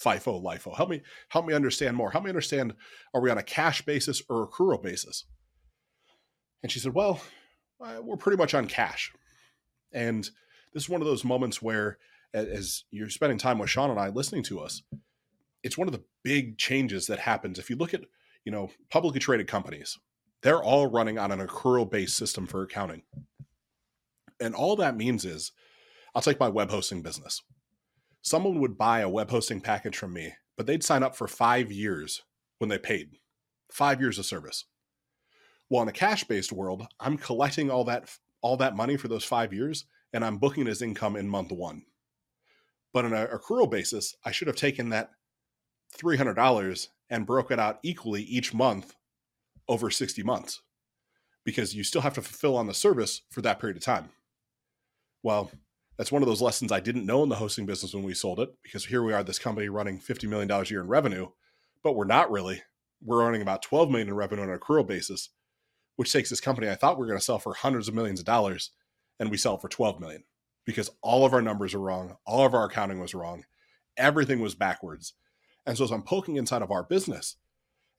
[0.03, 0.77] FIFO, LIFO.
[0.77, 2.11] Help me help me understand more.
[2.11, 2.75] Help me understand:
[3.15, 5.25] Are we on a cash basis or accrual basis?
[6.63, 7.21] And she said, Well,
[7.81, 9.13] uh, we're pretty much on cash.
[9.93, 10.29] And
[10.73, 11.99] this is one of those moments where,
[12.35, 14.83] as you're spending time with Sean and I listening to us,
[15.63, 17.59] it's one of the big changes that happens.
[17.59, 18.03] If you look at,
[18.45, 19.99] you know, publicly traded companies,
[20.43, 23.03] they're all running on an accrual based system for accounting.
[24.41, 25.53] And all that means is,
[26.15, 27.43] I'll take my web hosting business.
[28.23, 31.73] Someone would buy a web hosting package from me, but they'd sign up for five
[31.73, 32.23] years
[32.59, 33.19] when they paid,
[33.73, 34.65] five years of service.
[35.71, 39.53] Well, in a cash-based world, I'm collecting all that all that money for those five
[39.53, 41.83] years, and I'm booking it as income in month one.
[42.93, 45.11] But on an accrual basis, I should have taken that
[45.95, 48.95] three hundred dollars and broke it out equally each month
[49.69, 50.63] over sixty months,
[51.45, 54.11] because you still have to fulfill on the service for that period of time.
[55.23, 55.51] Well,
[55.97, 58.41] that's one of those lessons I didn't know in the hosting business when we sold
[58.41, 61.29] it, because here we are, this company running fifty million dollars a year in revenue,
[61.83, 62.63] but we're not really.
[63.05, 65.29] We're earning about 12 million in revenue on an accrual basis
[65.99, 68.21] which takes this company I thought we were going to sell for hundreds of millions
[68.21, 68.71] of dollars,
[69.19, 70.25] and we sell for 12 million
[70.65, 73.45] because all of our numbers are wrong, all of our accounting was wrong,
[73.97, 75.15] everything was backwards.
[75.67, 77.37] And so as I'm poking inside of our business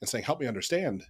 [0.01, 1.05] and saying, "Help me understand,"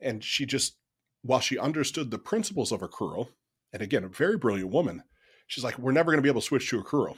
[0.00, 0.76] and she just,
[1.22, 3.28] while she understood the principles of accrual,
[3.72, 5.02] and again, a very brilliant woman,
[5.46, 7.16] she's like, "We're never going to be able to switch to accrual.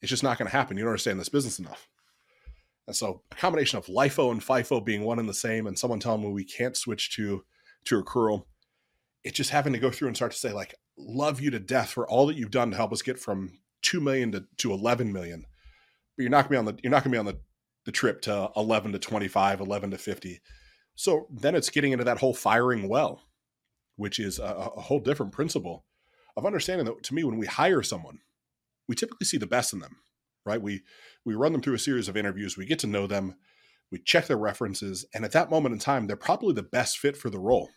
[0.00, 0.76] It's just not going to happen.
[0.76, 1.88] You don't understand this business enough."
[2.86, 6.00] And so a combination of LIFO and FIFO being one and the same, and someone
[6.00, 7.44] telling me we can't switch to
[7.84, 8.46] to accrual.
[9.24, 11.90] It's just having to go through and start to say, like, love you to death
[11.90, 15.12] for all that you've done to help us get from two million to, to eleven
[15.12, 15.44] million.
[16.16, 17.38] But you're not gonna be on the you're not gonna be on the,
[17.84, 20.40] the trip to 11 to 25, 11 to 50.
[20.94, 23.22] So then it's getting into that whole firing well,
[23.96, 25.84] which is a, a whole different principle
[26.36, 28.20] of understanding that to me, when we hire someone,
[28.88, 29.96] we typically see the best in them,
[30.44, 30.60] right?
[30.60, 30.82] We
[31.24, 33.36] we run them through a series of interviews, we get to know them,
[33.90, 37.16] we check their references, and at that moment in time, they're probably the best fit
[37.16, 37.70] for the role.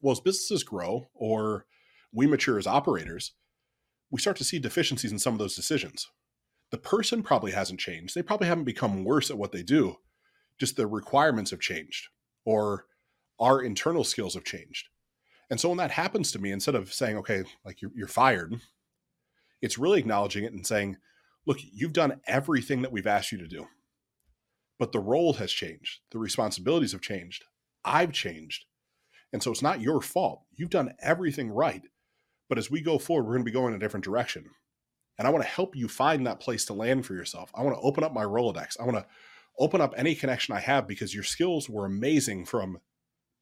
[0.00, 1.66] Well, as businesses grow or
[2.14, 3.32] we mature as operators,
[4.10, 6.08] we start to see deficiencies in some of those decisions.
[6.70, 8.14] The person probably hasn't changed.
[8.14, 9.96] They probably haven't become worse at what they do.
[10.58, 12.08] Just the requirements have changed
[12.44, 12.86] or
[13.40, 14.88] our internal skills have changed.
[15.50, 18.54] And so when that happens to me, instead of saying, okay, like you're, you're fired,
[19.60, 20.96] it's really acknowledging it and saying,
[21.46, 23.66] look, you've done everything that we've asked you to do
[24.78, 26.00] but the role has changed.
[26.10, 27.44] The responsibilities have changed.
[27.84, 28.64] I've changed.
[29.32, 30.42] And so it's not your fault.
[30.52, 31.82] You've done everything right.
[32.48, 34.50] But as we go forward, we're going to be going in a different direction.
[35.18, 37.50] And I want to help you find that place to land for yourself.
[37.54, 38.78] I want to open up my Rolodex.
[38.80, 39.06] I want to
[39.58, 42.80] open up any connection I have because your skills were amazing from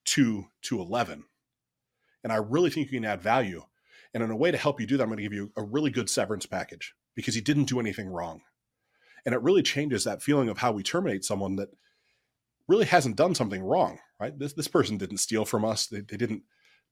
[0.04, 1.24] two to 11.
[2.22, 3.64] And I really think you can add value.
[4.14, 5.62] And in a way to help you do that, I'm going to give you a
[5.62, 8.42] really good severance package because you didn't do anything wrong
[9.24, 11.68] and it really changes that feeling of how we terminate someone that
[12.68, 16.16] really hasn't done something wrong right this, this person didn't steal from us they, they
[16.16, 16.42] didn't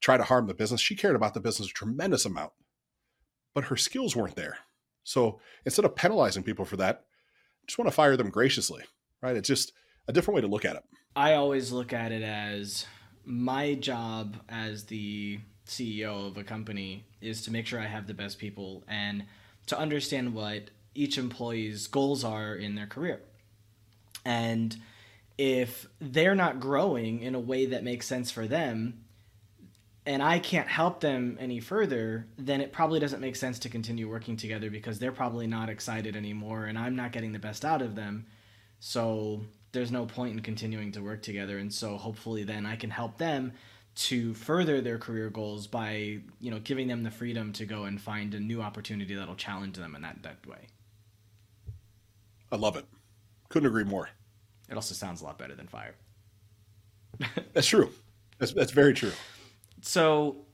[0.00, 2.52] try to harm the business she cared about the business a tremendous amount
[3.54, 4.58] but her skills weren't there.
[5.02, 7.04] So instead of penalizing people for that
[7.62, 8.84] I just want to fire them graciously
[9.22, 9.36] right?
[9.36, 9.72] It's just
[10.08, 10.82] a different way to look at it.
[11.14, 12.86] I always look at it as
[13.24, 18.14] my job as the ceo of a company is to make sure i have the
[18.14, 19.24] best people and
[19.66, 23.20] to understand what each employee's goals are in their career.
[24.24, 24.76] And
[25.38, 29.04] if they're not growing in a way that makes sense for them,
[30.10, 34.10] and I can't help them any further, then it probably doesn't make sense to continue
[34.10, 37.80] working together because they're probably not excited anymore and I'm not getting the best out
[37.80, 38.26] of them.
[38.80, 41.58] So there's no point in continuing to work together.
[41.58, 43.52] And so hopefully then I can help them
[43.94, 48.00] to further their career goals by, you know, giving them the freedom to go and
[48.00, 50.66] find a new opportunity that'll challenge them in that, that way.
[52.50, 52.84] I love it.
[53.48, 54.08] Couldn't agree more.
[54.68, 55.94] It also sounds a lot better than fire.
[57.52, 57.90] that's true.
[58.38, 59.12] That's that's very true.
[59.82, 60.44] So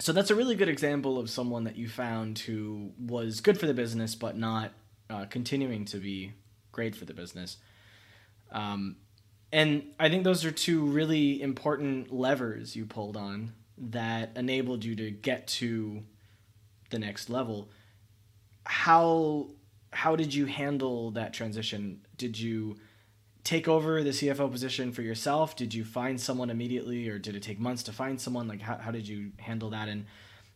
[0.00, 3.66] so that's a really good example of someone that you found who was good for
[3.66, 4.72] the business but not
[5.08, 6.32] uh, continuing to be
[6.72, 7.58] great for the business.
[8.50, 8.96] Um,
[9.52, 14.96] and I think those are two really important levers you pulled on that enabled you
[14.96, 16.02] to get to
[16.90, 17.70] the next level.
[18.64, 19.48] How
[19.92, 22.00] how did you handle that transition?
[22.16, 22.76] Did you
[23.44, 25.54] take over the CFO position for yourself?
[25.54, 28.48] Did you find someone immediately, or did it take months to find someone?
[28.48, 29.88] Like, how, how did you handle that?
[29.88, 30.06] And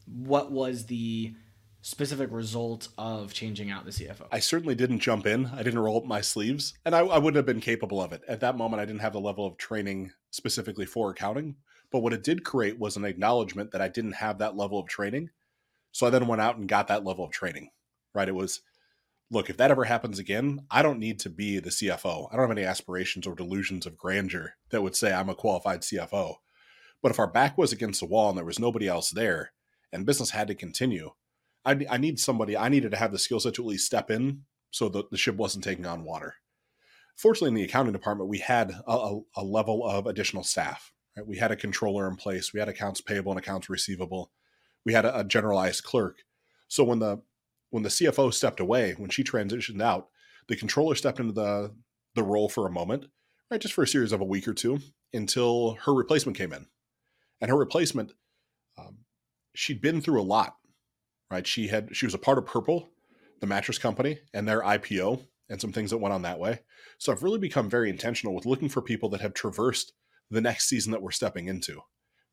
[0.07, 1.35] what was the
[1.83, 4.27] specific result of changing out the CFO?
[4.33, 5.46] I certainly didn't jump in.
[5.46, 8.22] I didn't roll up my sleeves, and I, I wouldn't have been capable of it.
[8.27, 11.57] At that moment, I didn't have the level of training specifically for accounting.
[11.90, 14.88] But what it did create was an acknowledgement that I didn't have that level of
[14.88, 15.31] training.
[15.92, 17.70] So I then went out and got that level of training,
[18.14, 18.29] right?
[18.29, 18.61] It was,
[19.31, 22.29] look, if that ever happens again, I don't need to be the CFO.
[22.31, 25.83] I don't have any aspirations or delusions of grandeur that would say I'm a qualified
[25.83, 26.37] CFO.
[27.03, 29.53] But if our back was against the wall and there was nobody else there
[29.93, 31.11] and business had to continue,
[31.64, 34.11] I, I need somebody, I needed to have the skill set to at least step
[34.11, 36.37] in so that the ship wasn't taking on water.
[37.17, 40.93] Fortunately, in the accounting department, we had a, a level of additional staff.
[41.17, 41.27] Right?
[41.27, 44.31] We had a controller in place, we had accounts payable and accounts receivable,
[44.85, 46.19] we had a, a generalized clerk.
[46.69, 47.23] So when the
[47.71, 50.09] when the CFO stepped away, when she transitioned out,
[50.49, 51.75] the controller stepped into the
[52.15, 53.07] the role for a moment,
[53.51, 54.81] right, just for a series of a week or two,
[55.13, 56.67] until her replacement came in.
[57.41, 58.13] And her replacement,
[58.79, 58.99] um,
[59.55, 60.57] she'd been through a lot,
[61.31, 61.47] right?
[61.47, 62.89] She had she was a part of Purple,
[63.41, 66.61] the mattress company, and their IPO, and some things that went on that way.
[66.99, 69.93] So I've really become very intentional with looking for people that have traversed
[70.31, 71.81] the next season that we're stepping into.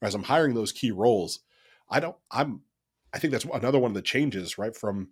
[0.01, 1.39] As I'm hiring those key roles,
[1.89, 2.15] I don't.
[2.31, 2.61] I'm.
[3.13, 4.75] I think that's another one of the changes, right?
[4.75, 5.09] From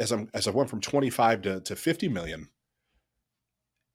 [0.00, 2.48] as I'm as I went from 25 to, to 50 million,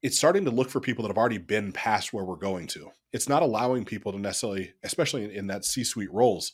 [0.02, 2.92] it's starting to look for people that have already been past where we're going to.
[3.12, 6.54] It's not allowing people to necessarily, especially in, in that C-suite roles,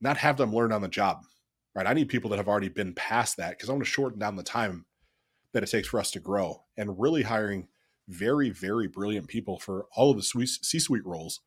[0.00, 1.18] not have them learn on the job.
[1.74, 1.86] Right.
[1.86, 4.36] I need people that have already been past that because I want to shorten down
[4.36, 4.86] the time
[5.52, 7.68] that it takes for us to grow and really hiring
[8.08, 11.40] very, very brilliant people for all of the C suite roles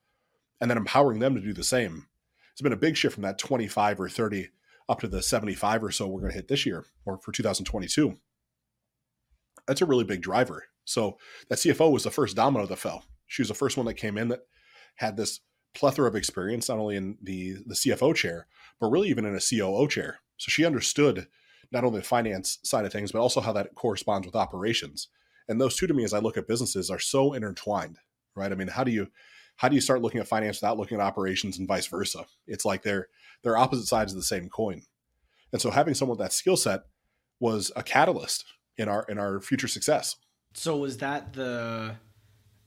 [0.61, 2.07] and then empowering them to do the same.
[2.51, 4.49] It's been a big shift from that 25 or 30
[4.91, 8.17] up to the 75 or so we're going to hit this year or for 2022.
[9.65, 10.65] That's a really big driver.
[10.83, 11.17] So
[11.49, 13.05] that CFO was the first domino that fell.
[13.25, 14.41] She was the first one that came in that
[14.95, 15.39] had this
[15.73, 18.47] plethora of experience, not only in the, the CFO chair,
[18.81, 20.19] but really even in a COO chair.
[20.37, 21.27] So she understood
[21.71, 25.07] not only the finance side of things, but also how that corresponds with operations.
[25.47, 27.99] And those two to me, as I look at businesses, are so intertwined,
[28.35, 28.51] right?
[28.51, 29.07] I mean, how do you
[29.61, 32.25] how do you start looking at finance without looking at operations and vice versa?
[32.47, 33.09] It's like they're
[33.43, 34.81] they're opposite sides of the same coin.
[35.53, 36.81] And so having someone with that skill set
[37.39, 38.43] was a catalyst
[38.77, 40.15] in our in our future success.
[40.55, 41.97] So was that the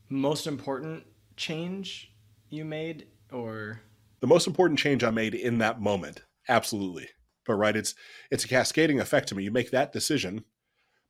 [0.08, 1.02] most important
[1.36, 2.12] change
[2.48, 3.80] you made or
[4.20, 6.22] the most important change I made in that moment?
[6.48, 7.08] Absolutely.
[7.44, 7.96] But right, it's
[8.30, 9.42] it's a cascading effect to me.
[9.42, 10.44] You make that decision,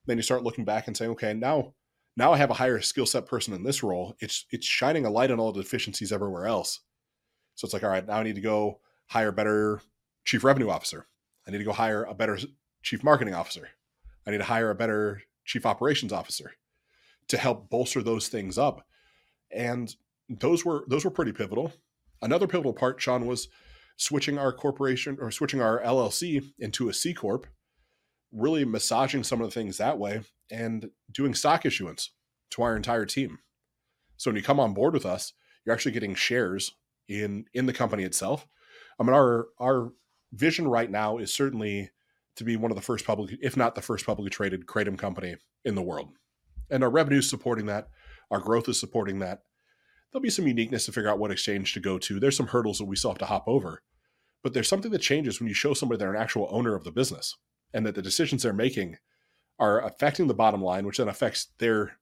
[0.07, 1.75] then you start looking back and saying, okay, now
[2.16, 4.16] now I have a higher skill set person in this role.
[4.20, 6.81] It's it's shining a light on all the deficiencies everywhere else.
[7.55, 9.81] So it's like, all right, now I need to go hire a better
[10.24, 11.07] chief revenue officer.
[11.46, 12.38] I need to go hire a better
[12.83, 13.68] chief marketing officer.
[14.27, 16.53] I need to hire a better chief operations officer
[17.29, 18.87] to help bolster those things up.
[19.50, 19.94] And
[20.29, 21.72] those were those were pretty pivotal.
[22.22, 23.48] Another pivotal part, Sean, was
[23.96, 27.46] switching our corporation or switching our LLC into a C corp
[28.33, 32.11] really massaging some of the things that way and doing stock issuance
[32.50, 33.38] to our entire team.
[34.16, 35.33] So when you come on board with us,
[35.64, 36.72] you're actually getting shares
[37.09, 38.46] in in the company itself.
[38.98, 39.92] I mean, our our
[40.33, 41.90] vision right now is certainly
[42.37, 45.37] to be one of the first public, if not the first publicly traded kratom company
[45.64, 46.11] in the world,
[46.70, 47.88] and our revenue is supporting that.
[48.30, 49.42] Our growth is supporting that.
[50.11, 52.20] There'll be some uniqueness to figure out what exchange to go to.
[52.20, 53.83] There's some hurdles that we still have to hop over,
[54.42, 56.92] but there's something that changes when you show somebody they're an actual owner of the
[56.92, 57.37] business
[57.72, 58.96] and that the decisions they're making
[59.59, 61.99] are affecting the bottom line, which then affects their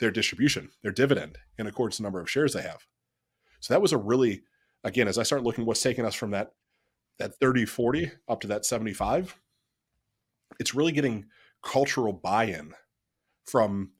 [0.00, 2.84] their distribution, their dividend in accordance to the number of shares they have.
[3.60, 4.42] So that was a really,
[4.82, 6.52] again, as I start looking what's taking us from that
[7.18, 9.36] that 30, 40 up to that 75,
[10.58, 11.26] it's really getting
[11.62, 12.74] cultural buy-in
[13.46, 13.92] from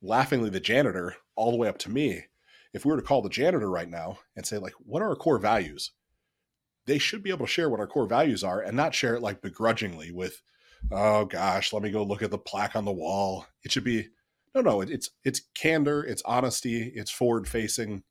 [0.00, 2.24] laughingly the janitor all the way up to me.
[2.72, 5.16] If we were to call the janitor right now and say, like, what are our
[5.16, 5.90] core values?
[6.86, 9.22] they should be able to share what our core values are and not share it
[9.22, 10.42] like begrudgingly with,
[10.90, 13.46] oh gosh, let me go look at the plaque on the wall.
[13.64, 14.08] It should be
[14.54, 14.80] no, no.
[14.80, 18.02] It, it's it's candor, it's honesty, it's forward facing,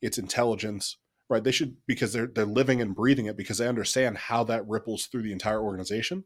[0.00, 0.96] it's intelligence,
[1.28, 1.44] right?
[1.44, 5.06] They should because they're they're living and breathing it because they understand how that ripples
[5.06, 6.24] through the entire organization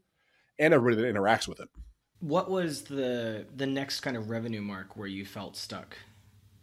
[0.57, 1.69] and everybody that interacts with it.
[2.19, 5.97] What was the the next kind of revenue mark where you felt stuck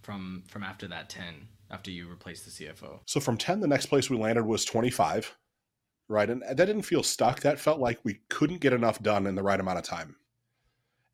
[0.03, 1.49] from from after that ten?
[1.71, 3.01] after you replaced the CFO?
[3.07, 5.37] So from 10, the next place we landed was 25,
[6.09, 6.29] right?
[6.29, 7.41] And that didn't feel stuck.
[7.41, 10.17] That felt like we couldn't get enough done in the right amount of time.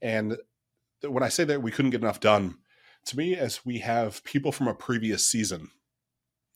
[0.03, 0.37] And
[1.07, 2.57] when I say that we couldn't get enough done,
[3.07, 5.70] to me, as we have people from a previous season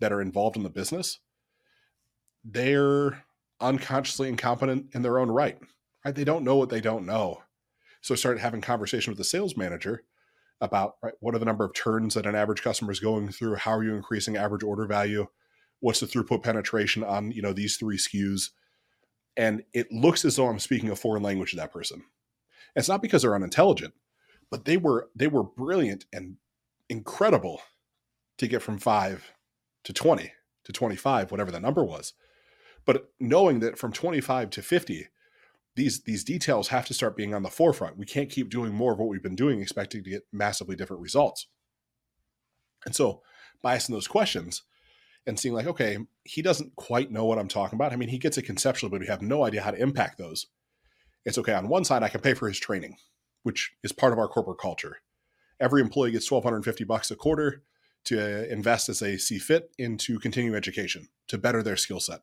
[0.01, 1.21] that are involved in the business,
[2.45, 3.25] they're
[3.61, 5.59] unconsciously incompetent in their own right.
[6.05, 6.15] Right?
[6.15, 7.43] They don't know what they don't know.
[8.03, 10.05] So I started having conversation with the sales manager
[10.61, 13.57] about right, what are the number of turns that an average customer is going through,
[13.57, 15.27] how are you increasing average order value,
[15.85, 18.51] what's the throughput penetration on you know these three SKUs,
[19.37, 22.03] and it looks as though I'm speaking a foreign language to that person.
[22.75, 23.93] It's not because they're unintelligent,
[24.51, 26.37] but they were they were brilliant and
[26.89, 27.61] incredible
[28.39, 29.33] to get from five
[29.85, 30.33] to 20
[30.65, 32.15] to 25, whatever the number was.
[32.87, 35.09] But knowing that from 25 to 50,
[35.77, 37.99] these these details have to start being on the forefront.
[37.99, 41.03] We can't keep doing more of what we've been doing, expecting to get massively different
[41.03, 41.47] results.
[42.87, 43.21] And so,
[43.61, 44.63] by asking those questions
[45.27, 47.93] and seeing like, okay, he doesn't quite know what I'm talking about.
[47.93, 50.47] I mean, he gets it conceptually, but we have no idea how to impact those.
[51.25, 51.55] It's okay.
[51.55, 52.97] On one side, I can pay for his training,
[53.43, 54.99] which is part of our corporate culture.
[55.59, 57.63] Every employee gets 1,250 bucks a quarter
[58.05, 62.21] to invest as they see fit into continuing education to better their skill set.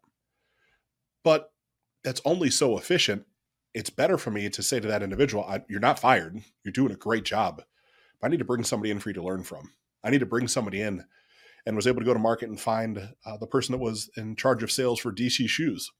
[1.23, 1.51] But
[2.03, 3.25] that's only so efficient.
[3.73, 6.43] It's better for me to say to that individual, "You're not fired.
[6.63, 7.63] You're doing a great job.
[8.19, 9.73] But I need to bring somebody in for you to learn from.
[10.03, 11.07] I need to bring somebody in."
[11.65, 14.35] And was able to go to market and find uh, the person that was in
[14.35, 15.91] charge of sales for DC Shoes.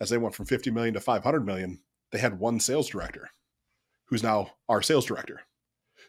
[0.00, 1.80] As they went from 50 million to 500 million,
[2.12, 3.30] they had one sales director
[4.06, 5.42] who's now our sales director.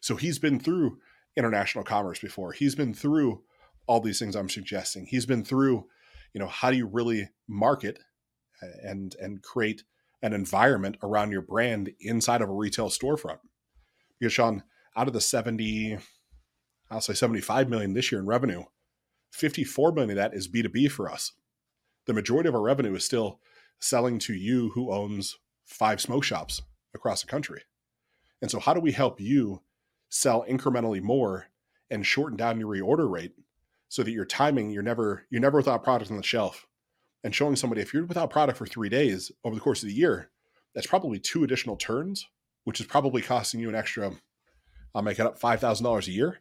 [0.02, 1.00] So he's been through
[1.36, 2.52] international commerce before.
[2.52, 3.44] He's been through
[3.88, 5.06] all these things I'm suggesting.
[5.06, 5.88] He's been through,
[6.34, 8.00] you know, how do you really market
[8.84, 9.84] and and create
[10.22, 13.40] an environment around your brand inside of a retail storefront.
[14.20, 14.64] Because Sean,
[14.96, 16.00] out of the 70,
[16.90, 18.64] I'll say 75 million this year in revenue,
[19.32, 21.34] 54 million of that is B2B for us.
[22.06, 23.40] The majority of our revenue is still
[23.80, 26.62] selling to you who owns five smoke shops
[26.94, 27.62] across the country.
[28.42, 29.62] And so how do we help you
[30.10, 31.48] sell incrementally more
[31.90, 33.34] and shorten down your reorder rate
[33.90, 36.68] so that your timing you're never you're never without product on the shelf
[37.24, 39.96] and showing somebody if you're without product for three days over the course of the
[39.96, 40.30] year
[40.74, 42.28] that's probably two additional turns
[42.64, 44.12] which is probably costing you an extra
[44.94, 46.40] i'll make it up $5000 a year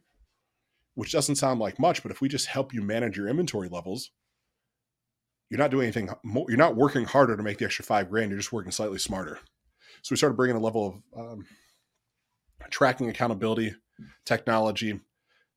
[0.97, 4.11] which doesn't sound like much but if we just help you manage your inventory levels
[5.49, 8.29] you're not doing anything more, you're not working harder to make the extra five grand
[8.29, 9.39] you're just working slightly smarter
[10.01, 11.45] so we started bringing a level of um,
[12.69, 13.75] tracking accountability,
[14.25, 14.99] technology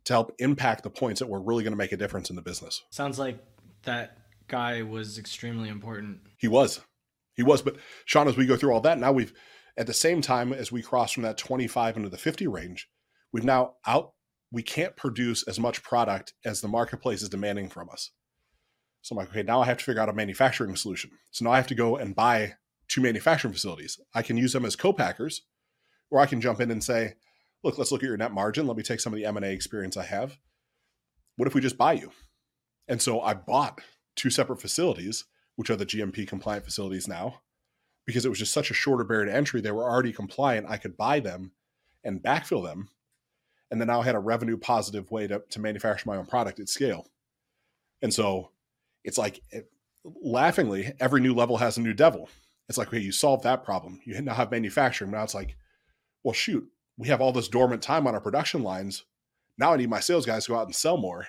[0.04, 2.42] to help impact the points that were really going to make a difference in the
[2.42, 2.82] business.
[2.90, 3.38] Sounds like
[3.82, 6.20] that guy was extremely important.
[6.38, 6.80] He was.
[7.34, 7.62] He was.
[7.62, 7.76] But
[8.06, 9.32] Sean, as we go through all that, now we've,
[9.76, 12.88] at the same time as we cross from that 25 into the 50 range,
[13.32, 14.12] we've now out,
[14.52, 18.10] we can't produce as much product as the marketplace is demanding from us.
[19.02, 21.12] So I'm like, okay, now I have to figure out a manufacturing solution.
[21.30, 22.54] So now I have to go and buy
[22.88, 23.98] two manufacturing facilities.
[24.14, 25.42] I can use them as co-packers
[26.10, 27.14] or I can jump in and say,
[27.62, 28.66] look, let's look at your net margin.
[28.66, 30.36] Let me take some of the M&A experience I have.
[31.36, 32.10] What if we just buy you?
[32.88, 33.80] And so I bought
[34.16, 35.24] two separate facilities,
[35.56, 37.40] which are the GMP compliant facilities now,
[38.04, 39.60] because it was just such a shorter barrier to entry.
[39.60, 40.66] They were already compliant.
[40.68, 41.52] I could buy them
[42.02, 42.88] and backfill them.
[43.70, 46.58] And then now I had a revenue positive way to, to manufacture my own product
[46.58, 47.06] at scale.
[48.02, 48.50] And so
[49.04, 49.70] it's like it,
[50.04, 52.28] laughingly, every new level has a new devil.
[52.68, 54.00] It's like, okay, you solve that problem.
[54.04, 55.10] You now have manufacturing.
[55.10, 55.56] Now it's like,
[56.22, 59.04] well, shoot, we have all this dormant time on our production lines.
[59.58, 61.26] Now I need my sales guys to go out and sell more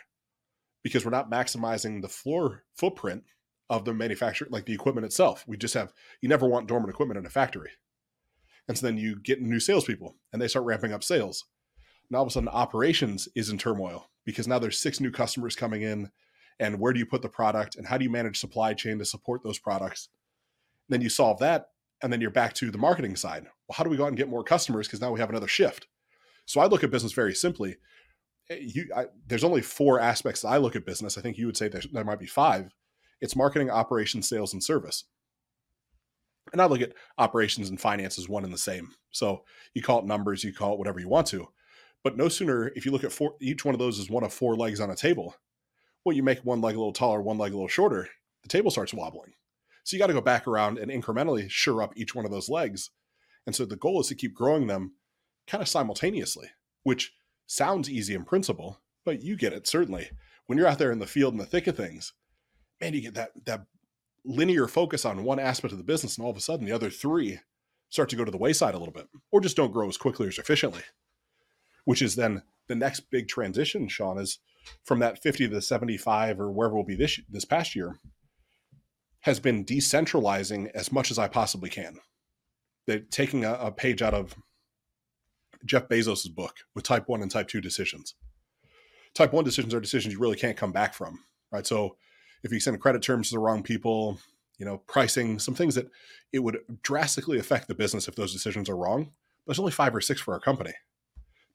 [0.84, 3.24] because we're not maximizing the floor footprint
[3.70, 5.44] of the manufacturer, like the equipment itself.
[5.48, 7.72] We just have, you never want dormant equipment in a factory.
[8.68, 11.46] And so then you get new salespeople and they start ramping up sales.
[12.12, 15.56] Now all of a sudden operations is in turmoil because now there's six new customers
[15.56, 16.12] coming in.
[16.60, 19.06] And where do you put the product and how do you manage supply chain to
[19.06, 20.10] support those products?
[20.88, 21.70] And then you solve that
[22.04, 23.44] and then you're back to the marketing side.
[23.44, 24.88] Well, how do we go out and get more customers?
[24.88, 25.88] Because now we have another shift.
[26.46, 27.78] So I look at business very simply.
[28.50, 31.18] Eh, you, I, there's only four aspects that I look at business.
[31.18, 32.76] I think you would say there, there might be five.
[33.22, 35.06] It's marketing, operations, sales, and service.
[36.52, 38.90] And I look at operations and finance as one and the same.
[39.12, 39.44] So
[39.74, 41.48] you call it numbers, you call it whatever you want to.
[42.04, 44.34] But no sooner, if you look at four, each one of those is one of
[44.34, 45.36] four legs on a table.
[46.04, 48.10] Well, you make one leg a little taller, one leg a little shorter,
[48.42, 49.34] the table starts wobbling.
[49.84, 52.50] So you got to go back around and incrementally sure up each one of those
[52.50, 52.90] legs.
[53.46, 54.94] And so the goal is to keep growing them
[55.48, 56.50] kind of simultaneously,
[56.84, 57.14] which
[57.48, 60.10] sounds easy in principle, but you get it certainly.
[60.46, 62.14] When you're out there in the field in the thick of things,
[62.80, 63.66] man, you get that that
[64.24, 66.90] linear focus on one aspect of the business, and all of a sudden the other
[66.90, 67.40] three
[67.90, 70.28] start to go to the wayside a little bit, or just don't grow as quickly
[70.28, 70.84] or as efficiently.
[71.86, 74.40] Which is then the next big transition, Sean, is
[74.84, 78.00] from that 50 to the 75 or wherever we'll be this this past year
[79.22, 82.00] has been decentralizing as much as I possibly can.
[82.88, 84.36] They're taking a, a page out of
[85.66, 88.16] Jeff Bezos' book with type one and type two decisions.
[89.14, 91.20] Type one decisions are decisions you really can't come back from,
[91.52, 91.68] right?
[91.68, 91.98] So
[92.44, 94.20] if you send credit terms to the wrong people,
[94.58, 95.88] you know, pricing, some things that
[96.32, 99.12] it would drastically affect the business if those decisions are wrong.
[99.46, 100.74] But it's only five or six for our company.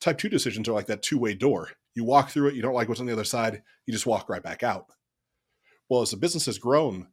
[0.00, 1.70] Type two decisions are like that two way door.
[1.94, 4.28] You walk through it, you don't like what's on the other side, you just walk
[4.28, 4.86] right back out.
[5.88, 7.08] Well, as the business has grown,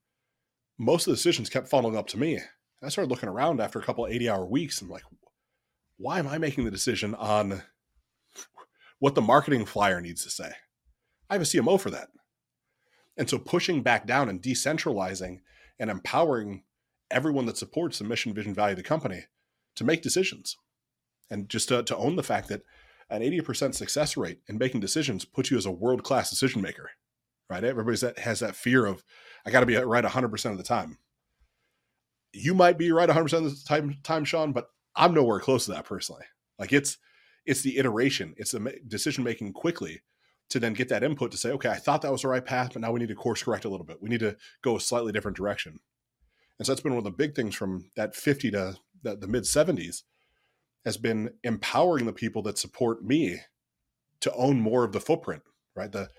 [0.77, 2.39] most of the decisions kept funneling up to me.
[2.83, 5.03] I started looking around after a couple 80 hour weeks and like,
[5.97, 7.63] why am I making the decision on
[8.99, 10.51] what the marketing flyer needs to say?
[11.29, 12.09] I have a CMO for that.
[13.15, 15.41] And so pushing back down and decentralizing
[15.79, 16.63] and empowering
[17.09, 19.25] everyone that supports the mission, vision, value of the company
[19.75, 20.57] to make decisions
[21.33, 22.61] and just to, to own the fact that
[23.09, 26.91] an 80% success rate in making decisions puts you as a world class decision maker,
[27.49, 27.63] right?
[27.63, 29.03] Everybody that has that fear of,
[29.43, 30.99] I got to be right 100% of the time.
[32.31, 35.71] You might be right 100% of the time, time, Sean, but I'm nowhere close to
[35.71, 36.23] that personally.
[36.59, 36.97] Like it's,
[37.47, 40.03] it's the iteration, it's the decision making quickly
[40.49, 42.73] to then get that input to say, okay, I thought that was the right path,
[42.73, 44.01] but now we need to course correct a little bit.
[44.03, 45.79] We need to go a slightly different direction.
[46.59, 49.27] And so that's been one of the big things from that 50 to the, the
[49.27, 50.03] mid 70s
[50.85, 53.39] has been empowering the people that support me
[54.21, 55.43] to own more of the footprint,
[55.75, 55.91] right?
[55.91, 56.09] The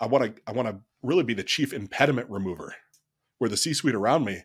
[0.00, 2.74] I want to I want to really be the chief impediment remover
[3.38, 4.42] where the C-suite around me,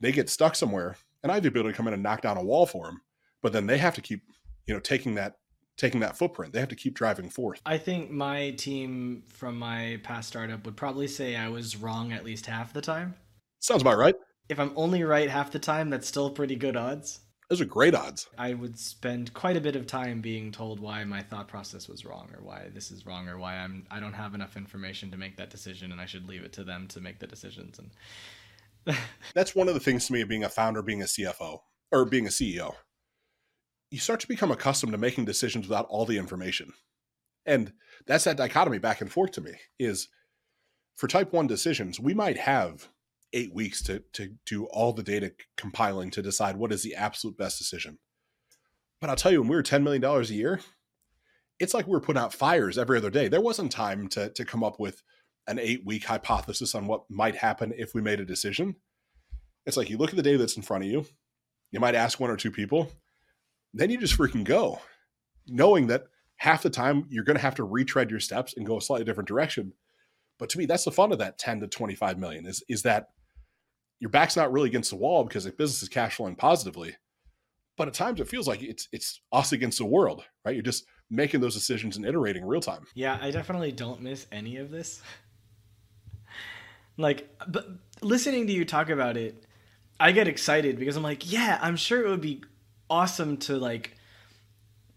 [0.00, 2.36] they get stuck somewhere and I have the ability to come in and knock down
[2.36, 3.00] a wall for them,
[3.42, 4.22] but then they have to keep,
[4.66, 5.36] you know, taking that
[5.76, 6.52] taking that footprint.
[6.52, 7.60] They have to keep driving forth.
[7.66, 12.24] I think my team from my past startup would probably say I was wrong at
[12.24, 13.14] least half the time.
[13.60, 14.14] Sounds about right.
[14.48, 17.20] If I'm only right half the time, that's still pretty good odds.
[17.48, 18.28] Those are great odds.
[18.36, 22.04] I would spend quite a bit of time being told why my thought process was
[22.04, 25.16] wrong or why this is wrong or why I'm I don't have enough information to
[25.16, 28.96] make that decision and I should leave it to them to make the decisions and
[29.34, 31.60] That's one of the things to me of being a founder, being a CFO
[31.92, 32.74] or being a CEO
[33.90, 36.72] you start to become accustomed to making decisions without all the information.
[37.44, 37.72] And
[38.06, 40.08] that's that dichotomy back and forth to me is
[40.96, 42.88] for type 1 decisions, we might have
[43.36, 47.36] 8 weeks to to do all the data compiling to decide what is the absolute
[47.36, 47.98] best decision.
[49.00, 50.60] But I'll tell you when we were 10 million dollars a year,
[51.58, 53.28] it's like we were putting out fires every other day.
[53.28, 55.02] There wasn't time to to come up with
[55.48, 58.74] an 8-week hypothesis on what might happen if we made a decision.
[59.64, 61.06] It's like you look at the data that's in front of you,
[61.70, 62.90] you might ask one or two people,
[63.72, 64.80] then you just freaking go,
[65.46, 66.06] knowing that
[66.36, 69.04] half the time you're going to have to retread your steps and go a slightly
[69.04, 69.72] different direction.
[70.38, 73.10] But to me, that's the fun of that 10 to 25 million is, is that
[74.00, 76.96] your back's not really against the wall because the business is cash flowing positively.
[77.76, 80.54] But at times it feels like it's it's us against the world, right?
[80.54, 82.84] You're just making those decisions and iterating real time.
[82.94, 85.02] Yeah, I definitely don't miss any of this.
[86.96, 87.68] like, but
[88.00, 89.44] listening to you talk about it,
[90.00, 92.42] I get excited because I'm like, yeah, I'm sure it would be
[92.88, 93.96] awesome to like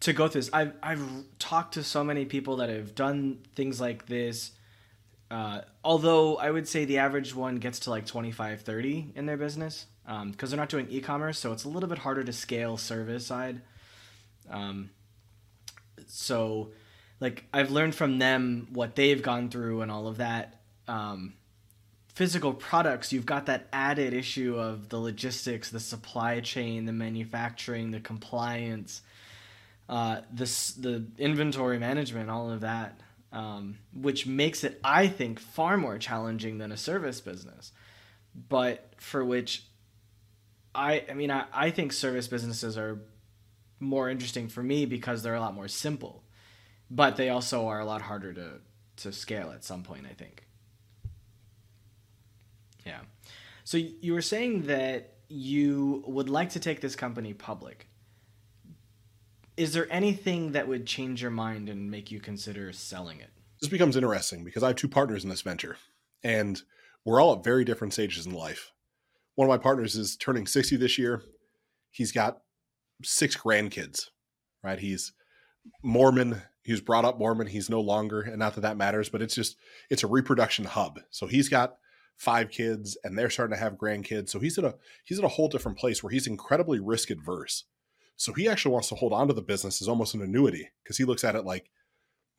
[0.01, 0.49] to go through this.
[0.53, 1.03] I've I've
[1.37, 4.51] talked to so many people that have done things like this.
[5.32, 9.38] Uh, although I would say the average one gets to like 25, 30 in their
[9.38, 12.77] business because um, they're not doing e-commerce, so it's a little bit harder to scale
[12.77, 13.61] service side.
[14.49, 14.89] Um,
[16.07, 16.71] so,
[17.19, 20.61] like I've learned from them what they've gone through and all of that.
[20.88, 21.34] Um,
[22.07, 27.91] physical products, you've got that added issue of the logistics, the supply chain, the manufacturing,
[27.91, 29.03] the compliance,
[29.88, 32.99] uh, this the inventory management, all of that,
[33.32, 37.71] um, which makes it, I think, far more challenging than a service business.
[38.47, 39.63] But for which
[40.73, 43.01] I, I mean, I, I think service businesses are
[43.80, 46.23] more interesting for me because they're a lot more simple,
[46.89, 48.61] but they also are a lot harder to
[48.97, 50.05] to scale at some point.
[50.09, 50.45] I think.
[52.86, 53.01] Yeah.
[53.63, 57.88] So you were saying that you would like to take this company public.
[59.60, 63.30] Is there anything that would change your mind and make you consider selling it?
[63.60, 65.76] This becomes interesting because I have two partners in this venture,
[66.24, 66.62] and
[67.03, 68.72] we're all at very different stages in life.
[69.36, 71.24] One of my partners is turning 60 this year.
[71.91, 72.38] He's got
[73.03, 74.05] six grandkids,
[74.64, 74.80] right?
[74.80, 75.12] He's
[75.84, 76.41] Mormon.
[76.64, 77.47] He was brought up Mormon.
[77.47, 79.57] He's no longer, and not that that matters, but it's just,
[79.89, 81.01] it's a reproduction hub.
[81.10, 81.76] So he's got
[82.16, 84.30] five kids and they're starting to have grandkids.
[84.30, 87.66] So he's at a he's at a whole different place where he's incredibly risk adverse.
[88.20, 90.97] So he actually wants to hold on to the business as almost an annuity because
[90.97, 91.70] he looks at it like,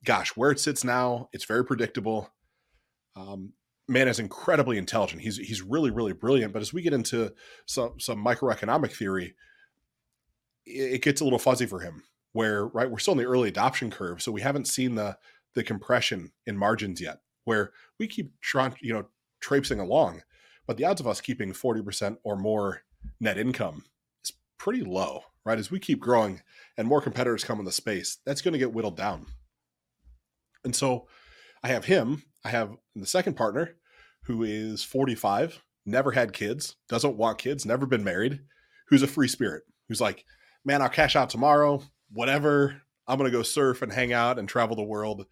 [0.05, 2.31] gosh, where it sits now, it's very predictable.
[3.15, 3.53] Um,
[3.87, 5.23] man is incredibly intelligent.
[5.23, 6.53] He's he's really really brilliant.
[6.53, 7.33] But as we get into
[7.65, 9.33] some some microeconomic theory,
[10.67, 12.03] it, it gets a little fuzzy for him.
[12.33, 15.17] Where right, we're still in the early adoption curve, so we haven't seen the
[15.55, 17.21] the compression in margins yet.
[17.45, 19.07] Where we keep trying, you know,
[19.39, 20.21] traipsing along.
[20.67, 22.83] But the odds of us keeping 40% or more
[23.19, 23.83] net income
[24.23, 25.59] is pretty low, right?
[25.59, 26.41] As we keep growing
[26.77, 29.25] and more competitors come in the space, that's going to get whittled down.
[30.63, 31.07] And so
[31.63, 33.75] I have him, I have the second partner
[34.25, 38.41] who is 45, never had kids, doesn't want kids, never been married,
[38.87, 40.25] who's a free spirit, who's like,
[40.63, 42.81] man, I'll cash out tomorrow, whatever.
[43.07, 45.25] I'm going to go surf and hang out and travel the world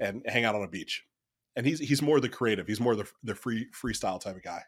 [0.00, 1.04] and hang out on a beach.
[1.54, 2.66] And he's he's more the creative.
[2.66, 4.62] He's more the the free freestyle type of guy.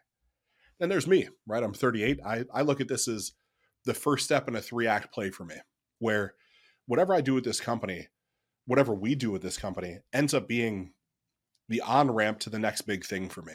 [0.79, 1.63] Then there's me, right?
[1.63, 2.19] I'm 38.
[2.25, 3.31] I, I look at this as
[3.85, 5.55] the first step in a three act play for me,
[5.99, 6.35] where
[6.87, 8.07] whatever I do with this company,
[8.65, 10.93] whatever we do with this company, ends up being
[11.69, 13.53] the on ramp to the next big thing for me.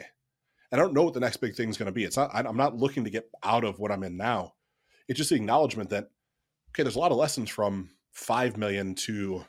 [0.71, 2.05] I don't know what the next big thing is going to be.
[2.05, 2.31] It's not.
[2.33, 4.53] I'm not looking to get out of what I'm in now.
[5.07, 6.09] It's just the acknowledgement that
[6.69, 9.43] okay, there's a lot of lessons from five million to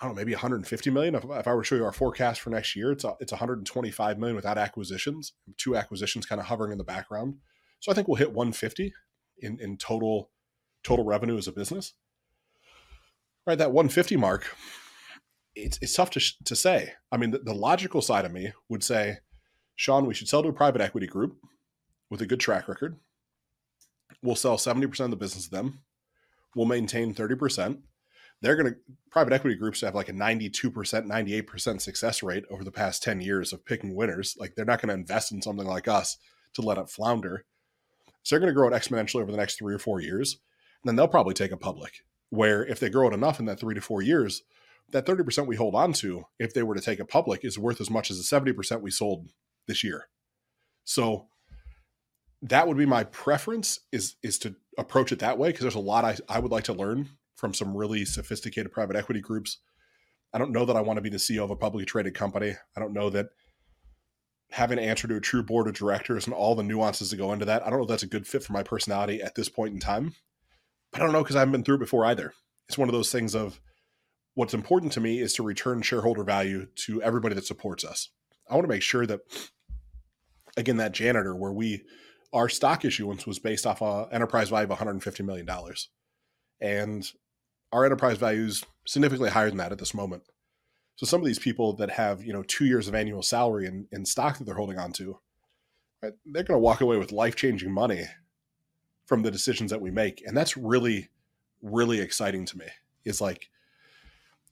[0.00, 1.14] I don't know, maybe 150 million.
[1.14, 3.30] If, if I were to show you our forecast for next year, it's a, it's
[3.30, 5.34] 125 million without acquisitions.
[5.58, 7.36] Two acquisitions kind of hovering in the background.
[7.78, 8.92] So I think we'll hit 150
[9.42, 10.30] in in total
[10.82, 11.94] total revenue as a business.
[13.46, 14.54] Right, that 150 mark.
[15.54, 16.94] It's it's tough to to say.
[17.10, 19.18] I mean, the, the logical side of me would say,
[19.76, 21.36] Sean, we should sell to a private equity group
[22.10, 22.98] with a good track record.
[24.22, 25.80] We'll sell 70% of the business to them.
[26.54, 27.82] We'll maintain 30%
[28.42, 28.78] they're going to
[29.10, 33.52] private equity groups have like a 92% 98% success rate over the past 10 years
[33.52, 36.18] of picking winners like they're not going to invest in something like us
[36.54, 37.46] to let it flounder
[38.22, 40.38] so they're going to grow it exponentially over the next three or four years
[40.82, 43.60] and then they'll probably take it public where if they grow it enough in that
[43.60, 44.42] three to four years
[44.90, 47.80] that 30% we hold on to if they were to take it public is worth
[47.80, 49.30] as much as the 70% we sold
[49.66, 50.08] this year
[50.84, 51.26] so
[52.42, 55.80] that would be my preference is is to approach it that way because there's a
[55.80, 59.58] lot I, I would like to learn from some really sophisticated private equity groups.
[60.32, 62.54] I don't know that I want to be the CEO of a publicly traded company.
[62.76, 63.30] I don't know that
[64.52, 67.32] having an answer to a true board of directors and all the nuances that go
[67.32, 69.48] into that, I don't know if that's a good fit for my personality at this
[69.48, 70.14] point in time.
[70.92, 72.34] But I don't know because I haven't been through it before either.
[72.68, 73.60] It's one of those things of
[74.34, 78.10] what's important to me is to return shareholder value to everybody that supports us.
[78.48, 79.20] I want to make sure that,
[80.56, 81.82] again, that janitor where we,
[82.32, 85.48] our stock issuance was based off a enterprise value of $150 million.
[86.60, 87.10] And
[87.72, 90.24] our enterprise value is significantly higher than that at this moment.
[90.96, 93.86] So some of these people that have, you know, two years of annual salary in,
[93.90, 95.18] in stock that they're holding on to,
[96.02, 98.04] right, they're going to walk away with life-changing money
[99.06, 100.22] from the decisions that we make.
[100.26, 101.08] And that's really,
[101.60, 102.66] really exciting to me.
[103.04, 103.48] Is like,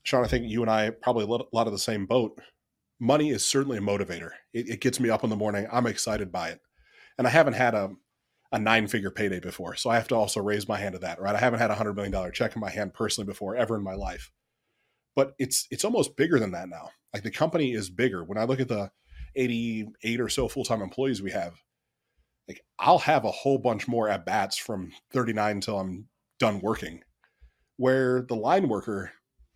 [0.03, 2.41] Sean, I think you and I probably a lot of the same boat.
[2.99, 4.31] Money is certainly a motivator.
[4.53, 5.67] It, it gets me up in the morning.
[5.71, 6.59] I'm excited by it.
[7.17, 7.91] And I haven't had a,
[8.51, 9.75] a nine figure payday before.
[9.75, 11.35] So I have to also raise my hand to that, right?
[11.35, 13.83] I haven't had a hundred million dollar check in my hand personally before ever in
[13.83, 14.31] my life.
[15.15, 16.89] But it's it's almost bigger than that now.
[17.13, 18.23] Like the company is bigger.
[18.23, 18.91] When I look at the
[19.35, 21.53] 88 or so full-time employees we have,
[22.47, 26.07] like I'll have a whole bunch more at bats from 39 until I'm
[26.39, 27.03] done working.
[27.77, 29.11] Where the line worker,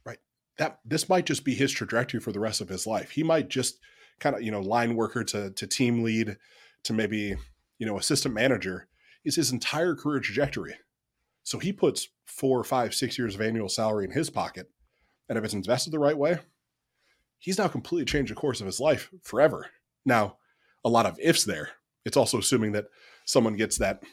[0.06, 0.18] right,
[0.58, 3.12] that this might just be his trajectory for the rest of his life.
[3.12, 3.80] He might just
[4.20, 6.38] kind of, you know, line worker to to team lead
[6.84, 7.36] to maybe
[7.78, 8.88] you know, assistant manager
[9.24, 10.76] is his entire career trajectory.
[11.44, 14.68] So he puts four, five, six years of annual salary in his pocket.
[15.30, 16.40] And if it's invested the right way,
[17.40, 19.68] he's now completely changed the course of his life forever.
[20.06, 20.38] Now,
[20.84, 21.70] a lot of ifs there.
[22.06, 22.86] It's also assuming that
[23.26, 24.04] someone gets that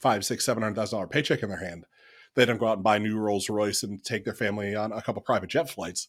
[0.00, 1.84] five, six, seven hundred thousand dollar paycheck in their hand.
[2.34, 5.02] They don't go out and buy new Rolls Royce and take their family on a
[5.02, 6.08] couple private jet flights,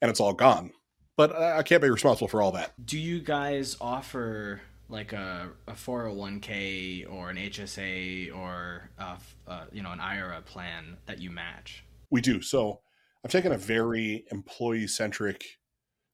[0.00, 0.70] and it's all gone.
[1.16, 2.72] But I can't be responsible for all that.
[2.84, 9.16] Do you guys offer like a, a 401k or an HSA or a,
[9.46, 11.84] uh, you know an IRA plan that you match?
[12.10, 12.40] We do.
[12.40, 12.80] So
[13.24, 15.44] I've taken a very employee centric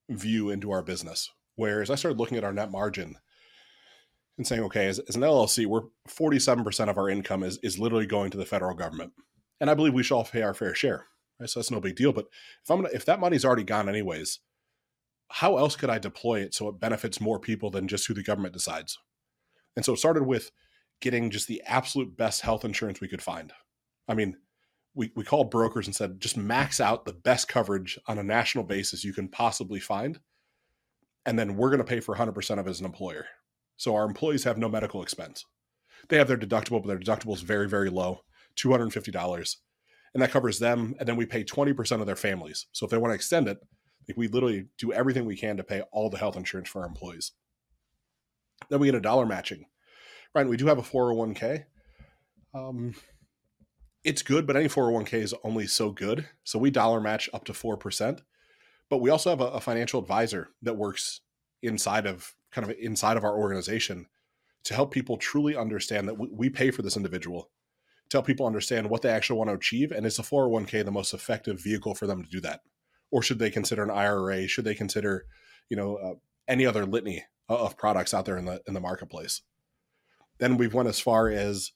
[0.08, 1.30] view into our business.
[1.56, 3.16] Whereas I started looking at our net margin
[4.38, 8.06] and saying, okay, as, as an LLC, we're 47% of our income is, is literally
[8.06, 9.12] going to the federal government.
[9.60, 11.06] And I believe we should all pay our fair share.
[11.38, 11.50] Right?
[11.50, 12.12] So that's no big deal.
[12.12, 12.26] But
[12.62, 14.38] if I'm gonna, if that money's already gone anyways,
[15.28, 18.22] how else could I deploy it so it benefits more people than just who the
[18.22, 18.98] government decides?
[19.76, 20.50] And so it started with
[21.00, 23.52] getting just the absolute best health insurance we could find.
[24.08, 24.36] I mean,
[24.94, 28.64] we, we called brokers and said, just max out the best coverage on a national
[28.64, 30.18] basis you can possibly find.
[31.24, 33.26] And then we're going to pay for 100% of it as an employer.
[33.76, 35.44] So our employees have no medical expense.
[36.08, 38.22] They have their deductible, but their deductible is very, very low
[38.56, 39.56] $250.
[40.12, 40.94] And that covers them.
[40.98, 42.66] And then we pay 20% of their families.
[42.72, 43.58] So if they want to extend it,
[44.08, 46.88] like we literally do everything we can to pay all the health insurance for our
[46.88, 47.32] employees.
[48.68, 49.66] Then we get a dollar matching.
[50.34, 50.46] Right.
[50.46, 51.64] We do have a 401k.
[52.54, 52.94] Um,
[54.04, 56.28] it's good, but any 401k is only so good.
[56.44, 58.20] So we dollar match up to 4%.
[58.88, 61.20] But we also have a, a financial advisor that works
[61.62, 64.06] inside of kind of inside of our organization
[64.64, 67.50] to help people truly understand that we, we pay for this individual
[68.08, 69.92] to help people understand what they actually want to achieve.
[69.92, 72.60] And is a 401k the most effective vehicle for them to do that?
[73.10, 74.46] or should they consider an IRA?
[74.46, 75.26] Should they consider,
[75.68, 76.14] you know, uh,
[76.48, 79.42] any other litany of products out there in the in the marketplace.
[80.38, 81.72] Then we've went as far as,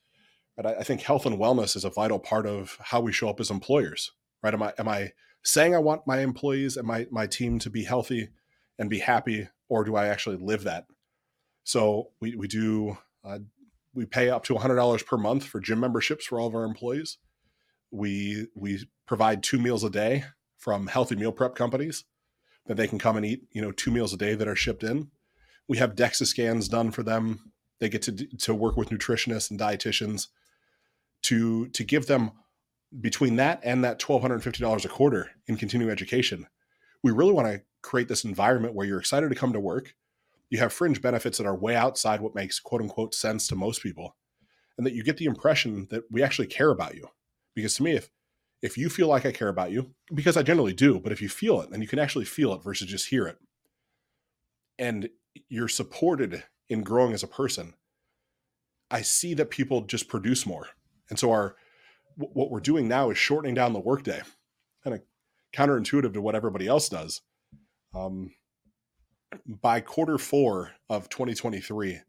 [0.56, 3.40] but I think health and wellness is a vital part of how we show up
[3.40, 4.54] as employers, right?
[4.54, 7.84] Am I am I saying I want my employees and my my team to be
[7.84, 8.28] healthy
[8.78, 10.86] and be happy, or do I actually live that?
[11.64, 13.40] So we we do uh,
[13.94, 17.18] we pay up to $100 per month for gym memberships for all of our employees.
[17.90, 20.24] We we provide two meals a day
[20.58, 22.04] from healthy meal prep companies
[22.66, 24.82] that they can come and eat, you know, two meals a day that are shipped
[24.82, 25.10] in.
[25.68, 27.52] We have DEXA scans done for them.
[27.80, 30.28] They get to to work with nutritionists and dietitians
[31.24, 32.32] to to give them
[33.00, 36.46] between that and that $1250 a quarter in continuing education.
[37.02, 39.94] We really want to create this environment where you're excited to come to work
[40.54, 43.82] you have fringe benefits that are way outside what makes quote unquote sense to most
[43.82, 44.14] people
[44.76, 47.08] and that you get the impression that we actually care about you.
[47.56, 48.10] Because to me if
[48.62, 51.28] if you feel like i care about you because i generally do but if you
[51.28, 53.36] feel it and you can actually feel it versus just hear it.
[54.78, 55.08] And
[55.48, 57.74] you're supported in growing as a person.
[58.92, 60.68] I see that people just produce more
[61.10, 61.56] and so our
[62.16, 64.22] what we're doing now is shortening down the workday
[64.84, 65.02] kind of
[65.52, 67.22] counterintuitive to what everybody else does
[67.94, 68.32] um,
[69.46, 72.00] by quarter four of 2023,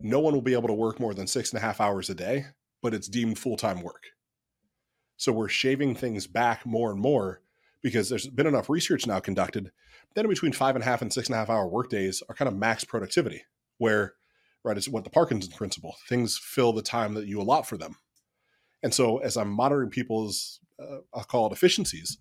[0.00, 2.14] no one will be able to work more than six and a half hours a
[2.14, 2.46] day,
[2.82, 4.04] but it's deemed full time work.
[5.16, 7.40] So we're shaving things back more and more
[7.82, 9.70] because there's been enough research now conducted
[10.14, 12.34] that in between five and a half and six and a half hour workdays are
[12.34, 13.44] kind of max productivity,
[13.78, 14.14] where,
[14.64, 17.96] right, it's what the Parkinson principle things fill the time that you allot for them.
[18.82, 22.18] And so as I'm monitoring people's, uh, I'll call it efficiencies,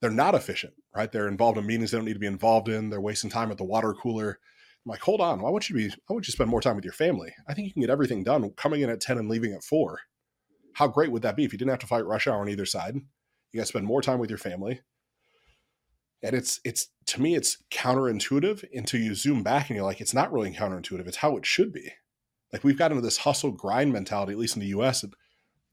[0.00, 1.10] they're not efficient, right?
[1.10, 2.90] They're involved in meetings they don't need to be involved in.
[2.90, 4.38] They're wasting time at the water cooler.
[4.84, 5.88] I'm like, hold on, why would you be?
[6.06, 7.32] Why would you spend more time with your family?
[7.46, 10.00] I think you can get everything done coming in at ten and leaving at four.
[10.74, 12.66] How great would that be if you didn't have to fight rush hour on either
[12.66, 12.96] side?
[12.96, 14.80] You got to spend more time with your family.
[16.22, 20.14] And it's it's to me it's counterintuitive until you zoom back and you're like, it's
[20.14, 21.06] not really counterintuitive.
[21.06, 21.90] It's how it should be.
[22.52, 25.12] Like we've got into this hustle grind mentality, at least in the US, that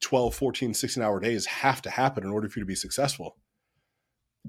[0.02, 3.36] 12, 14, 16 hour days have to happen in order for you to be successful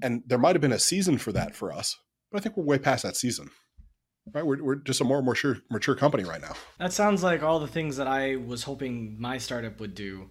[0.01, 1.97] and there might have been a season for that for us,
[2.31, 3.49] but I think we're way past that season.
[4.31, 6.53] Right, we're, we're just a more mature mature company right now.
[6.77, 10.29] That sounds like all the things that I was hoping my startup would do,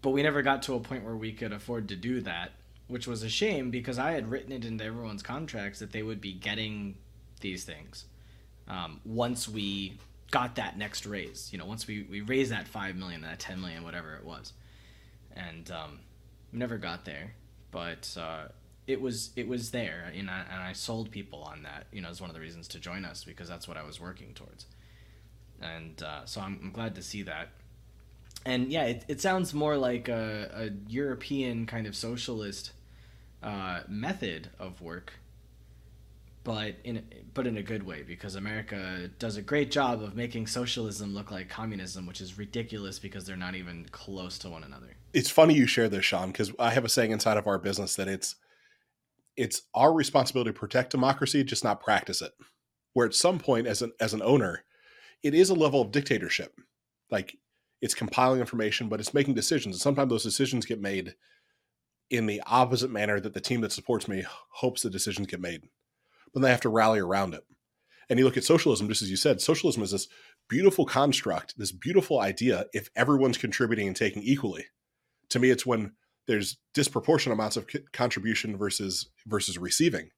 [0.00, 2.52] but we never got to a point where we could afford to do that,
[2.88, 6.20] which was a shame because I had written it into everyone's contracts that they would
[6.20, 6.96] be getting
[7.40, 8.06] these things
[8.66, 9.98] um, once we
[10.30, 11.50] got that next raise.
[11.52, 14.52] You know, once we we raised that five million, that ten million, whatever it was,
[15.36, 16.00] and um,
[16.52, 17.32] we never got there
[17.70, 18.48] but uh,
[18.86, 21.86] it was it was there, and I, and I sold people on that.
[21.92, 24.00] You know, as one of the reasons to join us because that's what I was
[24.00, 24.66] working towards,
[25.60, 27.48] and uh, so I'm, I'm, glad to see that.
[28.46, 32.72] And yeah, it, it sounds more like a, a European kind of socialist
[33.42, 35.12] uh, method of work,
[36.44, 40.46] but in but in a good way because America does a great job of making
[40.46, 44.98] socialism look like communism, which is ridiculous because they're not even close to one another
[45.12, 47.96] it's funny you share this, Sean, because I have a saying inside of our business
[47.96, 48.36] that it's
[49.36, 52.32] it's our responsibility to protect democracy, just not practice it.
[52.92, 54.64] Where at some point, as an as an owner,
[55.22, 56.54] it is a level of dictatorship.
[57.10, 57.36] Like
[57.80, 59.76] it's compiling information, but it's making decisions.
[59.76, 61.14] And sometimes those decisions get made
[62.10, 65.62] in the opposite manner that the team that supports me hopes the decisions get made.
[66.32, 67.44] But they have to rally around it.
[68.08, 70.08] And you look at socialism, just as you said, socialism is this
[70.48, 74.66] beautiful construct, this beautiful idea if everyone's contributing and taking equally
[75.30, 75.92] to me it's when
[76.26, 80.10] there's disproportionate amounts of contribution versus versus receiving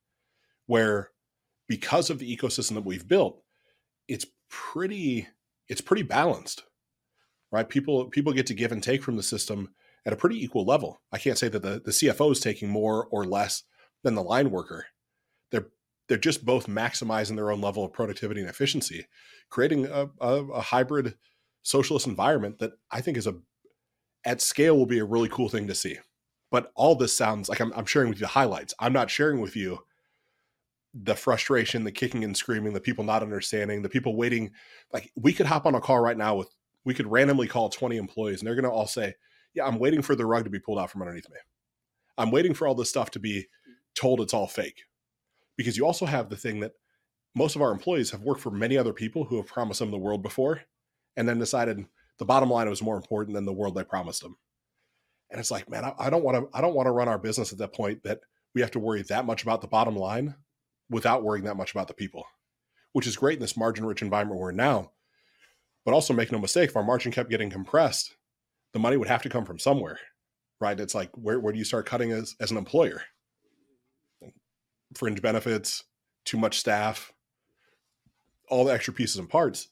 [0.67, 1.11] where
[1.69, 3.43] because of the ecosystem that we've built
[4.09, 5.29] it's pretty
[5.69, 6.65] it's pretty balanced
[7.53, 9.71] right people people get to give and take from the system
[10.07, 13.07] at a pretty equal level i can't say that the, the cfo is taking more
[13.07, 13.65] or less
[14.03, 14.87] than the line worker
[15.51, 15.69] they're
[16.09, 19.07] they're just both maximizing their own level of productivity and efficiency
[19.49, 21.15] creating a, a, a hybrid
[21.63, 23.35] socialist environment that i think is a
[24.25, 25.99] at scale will be a really cool thing to see.
[26.51, 28.75] But all this sounds like I'm, I'm sharing with you the highlights.
[28.79, 29.81] I'm not sharing with you
[30.93, 34.51] the frustration, the kicking and screaming, the people not understanding, the people waiting.
[34.93, 36.49] Like we could hop on a call right now with,
[36.85, 39.15] we could randomly call 20 employees and they're going to all say,
[39.55, 41.39] Yeah, I'm waiting for the rug to be pulled out from underneath me.
[42.17, 43.47] I'm waiting for all this stuff to be
[43.95, 44.83] told it's all fake.
[45.57, 46.73] Because you also have the thing that
[47.35, 49.99] most of our employees have worked for many other people who have promised them the
[49.99, 50.63] world before
[51.17, 51.85] and then decided,
[52.19, 54.37] the bottom line was more important than the world they promised them.
[55.31, 57.53] And it's like, man, I, don't want to, I don't want to run our business
[57.53, 58.21] at that point that
[58.55, 60.35] we have to worry that much about the bottom line
[60.91, 62.27] without worrying that much about the people,
[62.93, 64.91] which is great in this margin rich environment we're in now.
[65.85, 68.17] But also make no mistake, if our margin kept getting compressed,
[68.73, 69.99] the money would have to come from somewhere,
[70.61, 70.79] right?
[70.79, 73.03] It's like, where, where do you start cutting as, as an employer?
[74.95, 75.85] Fringe benefits,
[76.25, 77.13] too much staff,
[78.49, 79.69] all the extra pieces and parts,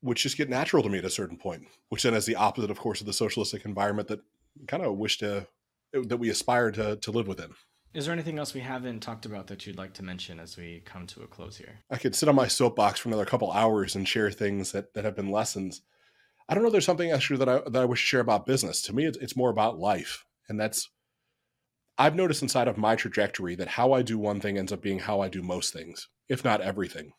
[0.00, 2.70] which just get natural to me at a certain point, which then is the opposite,
[2.70, 4.20] of course, of the socialistic environment that
[4.66, 5.46] kind of wish to
[5.92, 7.50] that we aspire to to live within.
[7.94, 10.82] Is there anything else we haven't talked about that you'd like to mention as we
[10.86, 11.80] come to a close here?
[11.90, 15.04] I could sit on my soapbox for another couple hours and share things that, that
[15.04, 15.82] have been lessons.
[16.48, 16.70] I don't know.
[16.70, 18.82] There's something extra that I that I wish to share about business.
[18.82, 20.90] To me, it's, it's more about life, and that's
[21.98, 25.00] I've noticed inside of my trajectory that how I do one thing ends up being
[25.00, 27.12] how I do most things, if not everything.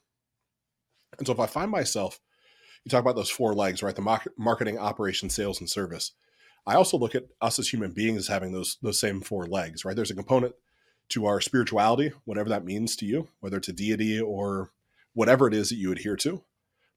[1.17, 2.19] And so if I find myself,
[2.83, 3.95] you talk about those four legs, right?
[3.95, 6.11] The marketing, operation, sales, and service.
[6.65, 9.85] I also look at us as human beings as having those those same four legs,
[9.85, 9.95] right?
[9.95, 10.55] There's a component
[11.09, 14.71] to our spirituality, whatever that means to you, whether it's a deity or
[15.13, 16.43] whatever it is that you adhere to.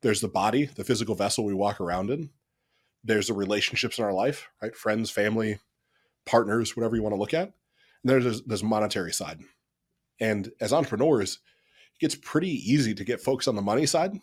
[0.03, 2.31] There's the body, the physical vessel we walk around in.
[3.03, 4.75] There's the relationships in our life, right?
[4.75, 5.59] Friends, family,
[6.25, 7.53] partners, whatever you want to look at.
[8.03, 9.41] And there's this monetary side.
[10.21, 11.39] And as entrepreneurs,
[11.95, 14.21] it gets pretty easy to get focused on the money side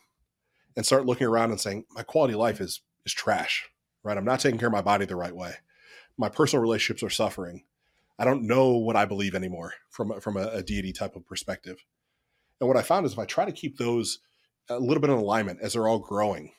[0.76, 3.70] and start looking around and saying, my quality of life is is trash,
[4.04, 4.18] right?
[4.18, 5.56] I'm not taking care of my body the right way.
[6.18, 7.64] My personal relationships are suffering.
[8.18, 11.84] I don't know what I believe anymore from from a, a deity type of perspective.
[12.60, 14.20] And what I found is if I try to keep those
[14.70, 16.51] a little bit in alignment as they're all growing,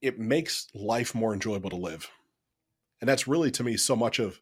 [0.00, 2.10] it makes life more enjoyable to live.
[3.00, 4.40] And that's really to me so much of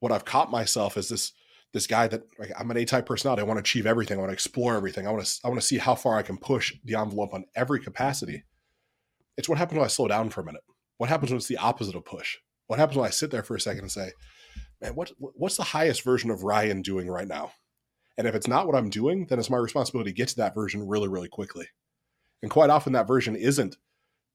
[0.00, 1.32] what I've caught myself as this
[1.72, 3.42] this guy that like, I'm an A-type personality.
[3.42, 4.16] I want to achieve everything.
[4.16, 5.08] I want to explore everything.
[5.08, 7.46] I want to I want to see how far I can push the envelope on
[7.56, 8.44] every capacity.
[9.36, 10.62] It's what happens when I slow down for a minute.
[10.98, 12.36] What happens when it's the opposite of push?
[12.68, 14.12] What happens when I sit there for a second and say,
[14.80, 17.52] man, what what's the highest version of Ryan doing right now?
[18.16, 20.54] And if it's not what I'm doing, then it's my responsibility to get to that
[20.54, 21.66] version really, really quickly.
[22.42, 23.76] And quite often that version isn't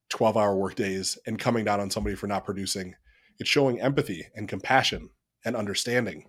[0.09, 2.95] 12 hour work days and coming down on somebody for not producing.
[3.39, 5.09] It's showing empathy and compassion
[5.45, 6.25] and understanding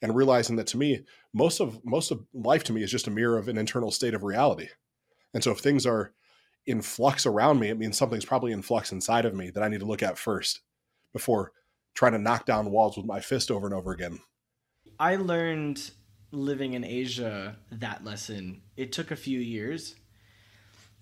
[0.00, 3.10] and realizing that to me, most of most of life to me is just a
[3.10, 4.68] mirror of an internal state of reality.
[5.32, 6.12] And so if things are
[6.66, 9.68] in flux around me, it means something's probably in flux inside of me that I
[9.68, 10.60] need to look at first
[11.12, 11.52] before
[11.94, 14.18] trying to knock down walls with my fist over and over again.
[14.98, 15.90] I learned
[16.32, 18.62] living in Asia that lesson.
[18.76, 19.94] It took a few years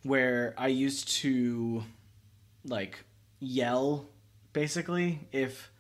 [0.03, 1.85] where I used to
[2.65, 3.05] like
[3.39, 4.07] yell
[4.53, 5.71] basically if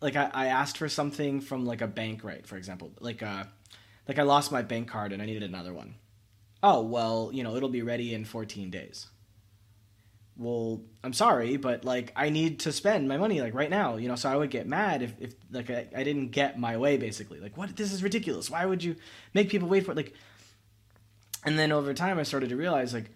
[0.00, 3.44] like I, I asked for something from like a bank right for example like uh
[4.06, 5.94] like I lost my bank card and I needed another one.
[6.62, 9.08] Oh well, you know, it'll be ready in 14 days
[10.36, 14.08] well i'm sorry but like i need to spend my money like right now you
[14.08, 16.96] know so i would get mad if, if like I, I didn't get my way
[16.96, 17.38] basically.
[17.38, 17.76] Like what?
[17.76, 18.50] This is ridiculous.
[18.50, 18.96] Why would you
[19.34, 20.14] make people wait for it like
[21.44, 23.10] and then over time i started to realize like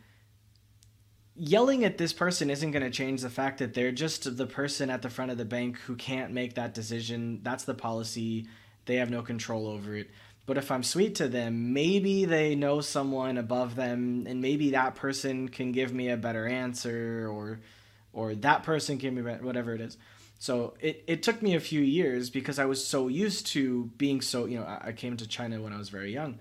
[1.37, 4.91] yelling at this person isn't going to change the fact that they're just the person
[4.91, 7.41] at the front of the bank who can't make that decision.
[7.43, 8.47] That's the policy.
[8.87, 10.09] They have no control over it
[10.47, 14.95] but if I'm sweet to them, maybe they know someone above them and maybe that
[14.95, 17.61] person can give me a better answer or
[18.13, 19.99] or that person can be whatever it is.
[20.39, 24.23] So it, it took me a few years because I was so used to being
[24.23, 26.39] so, you know, I came to China when I was very young.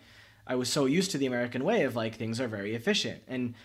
[0.48, 3.24] I was so used to the American way of like things are very efficient.
[3.28, 3.56] And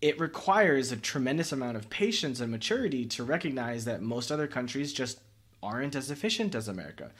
[0.00, 4.92] it requires a tremendous amount of patience and maturity to recognize that most other countries
[4.92, 5.20] just
[5.62, 7.10] aren't as efficient as America.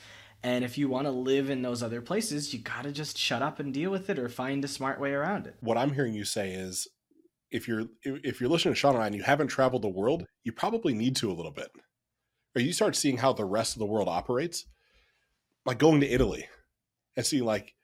[0.42, 3.42] And if you want to live in those other places, you got to just shut
[3.42, 5.56] up and deal with it or find a smart way around it.
[5.60, 6.88] What I'm hearing you say is
[7.50, 10.24] if you're if you're listening to Sean and I and you haven't traveled the world,
[10.44, 11.70] you probably need to a little bit.
[12.56, 14.64] Or you start seeing how the rest of the world operates,
[15.66, 16.48] like going to Italy
[17.16, 17.74] and seeing like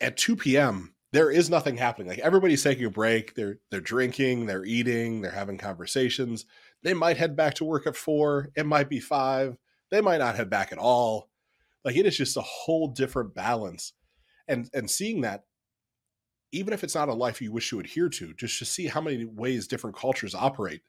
[0.00, 0.94] at 2 p.m.
[1.12, 2.08] there is nothing happening.
[2.08, 3.34] Like everybody's taking a break.
[3.34, 6.44] They're they're drinking, they're eating, they're having conversations.
[6.82, 8.50] They might head back to work at four.
[8.54, 9.56] It might be five.
[9.90, 11.30] They might not head back at all
[11.86, 13.92] like it is just a whole different balance.
[14.48, 15.44] And and seeing that,
[16.50, 19.00] even if it's not a life you wish to adhere to, just to see how
[19.00, 20.82] many ways different cultures operate.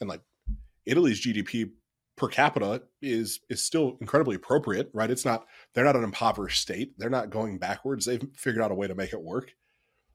[0.00, 0.22] And like
[0.86, 1.72] Italy's GDP
[2.16, 5.10] per capita is is still incredibly appropriate, right?
[5.10, 6.94] It's not they're not an impoverished state.
[6.98, 8.06] They're not going backwards.
[8.06, 9.52] They've figured out a way to make it work.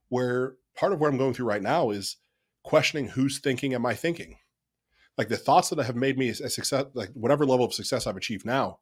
[0.10, 2.18] Where part of what I'm going through right now is
[2.64, 4.38] questioning whose thinking am I thinking?
[5.16, 8.18] Like the thoughts that have made me a success, like whatever level of success I've
[8.18, 8.80] achieved now,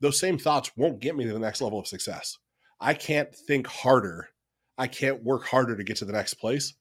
[0.00, 2.38] those same thoughts won't get me to the next level of success.
[2.80, 4.28] I can't think harder.
[4.76, 6.74] I can't work harder to get to the next place.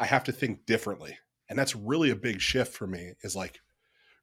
[0.00, 1.18] I have to think differently.
[1.48, 3.60] And that's really a big shift for me is like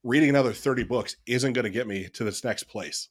[0.03, 3.09] reading another 30 books isn't going to get me to this next place.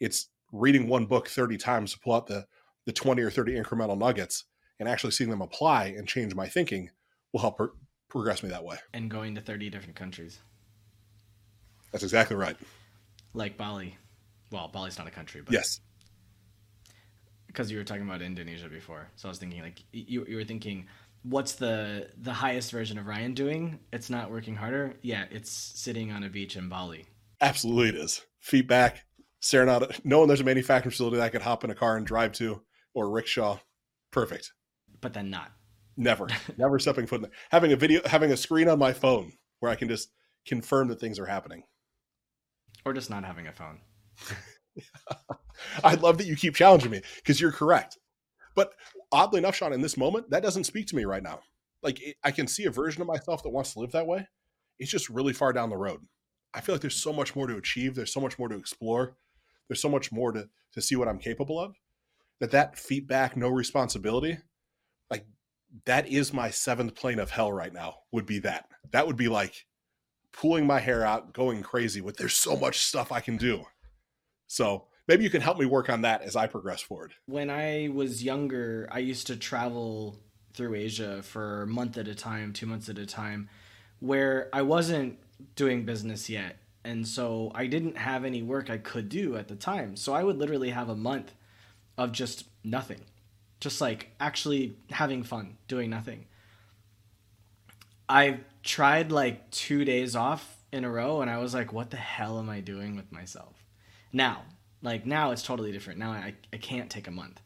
[0.00, 2.46] It's reading one book 30 times to pull out the,
[2.86, 4.44] the 20 or 30 incremental nuggets
[4.78, 6.90] and actually seeing them apply and change my thinking
[7.32, 7.70] will help pro-
[8.08, 8.76] progress me that way.
[8.92, 10.38] And going to 30 different countries.
[11.92, 12.56] That's exactly right.
[13.34, 13.96] Like Bali.
[14.52, 15.80] Well, Bali's not a country, but yes,
[17.46, 20.44] because you were talking about Indonesia before, so I was thinking like you you were
[20.44, 20.86] thinking
[21.22, 23.78] what's the the highest version of Ryan doing?
[23.92, 24.94] It's not working harder.
[25.02, 27.06] Yeah, it's sitting on a beach in Bali.
[27.40, 28.24] Absolutely, it is.
[28.40, 29.04] Feet back,
[29.40, 32.06] staring out, knowing there's a manufacturing facility that I could hop in a car and
[32.06, 32.62] drive to,
[32.94, 33.58] or rickshaw.
[34.10, 34.52] Perfect.
[35.00, 35.52] But then not.
[35.96, 37.30] Never, never stepping foot in there.
[37.50, 40.10] Having a video, having a screen on my phone where I can just
[40.46, 41.64] confirm that things are happening.
[42.84, 43.80] Or just not having a phone.
[45.84, 47.98] I love that you keep challenging me because you're correct.
[48.54, 48.74] But
[49.10, 51.40] oddly enough, Sean, in this moment, that doesn't speak to me right now.
[51.82, 54.26] Like it, I can see a version of myself that wants to live that way.
[54.78, 56.00] It's just really far down the road.
[56.54, 57.94] I feel like there's so much more to achieve.
[57.94, 59.16] There's so much more to explore.
[59.68, 61.76] There's so much more to to see what I'm capable of.
[62.40, 64.38] That that feedback, no responsibility,
[65.10, 65.24] like
[65.86, 67.96] that is my seventh plane of hell right now.
[68.12, 68.66] Would be that.
[68.90, 69.66] That would be like
[70.32, 72.16] pulling my hair out, going crazy with.
[72.16, 73.64] There's so much stuff I can do.
[74.52, 77.14] So maybe you can help me work on that as I progress forward.
[77.24, 80.18] When I was younger, I used to travel
[80.52, 83.48] through Asia for a month at a time, two months at a time,
[84.00, 85.18] where I wasn't
[85.56, 86.58] doing business yet.
[86.84, 89.96] And so I didn't have any work I could do at the time.
[89.96, 91.32] So I would literally have a month
[91.96, 93.00] of just nothing,
[93.58, 96.26] just like actually having fun, doing nothing.
[98.06, 101.96] I tried like two days off in a row and I was like, what the
[101.96, 103.61] hell am I doing with myself?
[104.12, 104.42] Now,
[104.82, 105.98] like now it's totally different.
[105.98, 107.40] Now I, I can't take a month.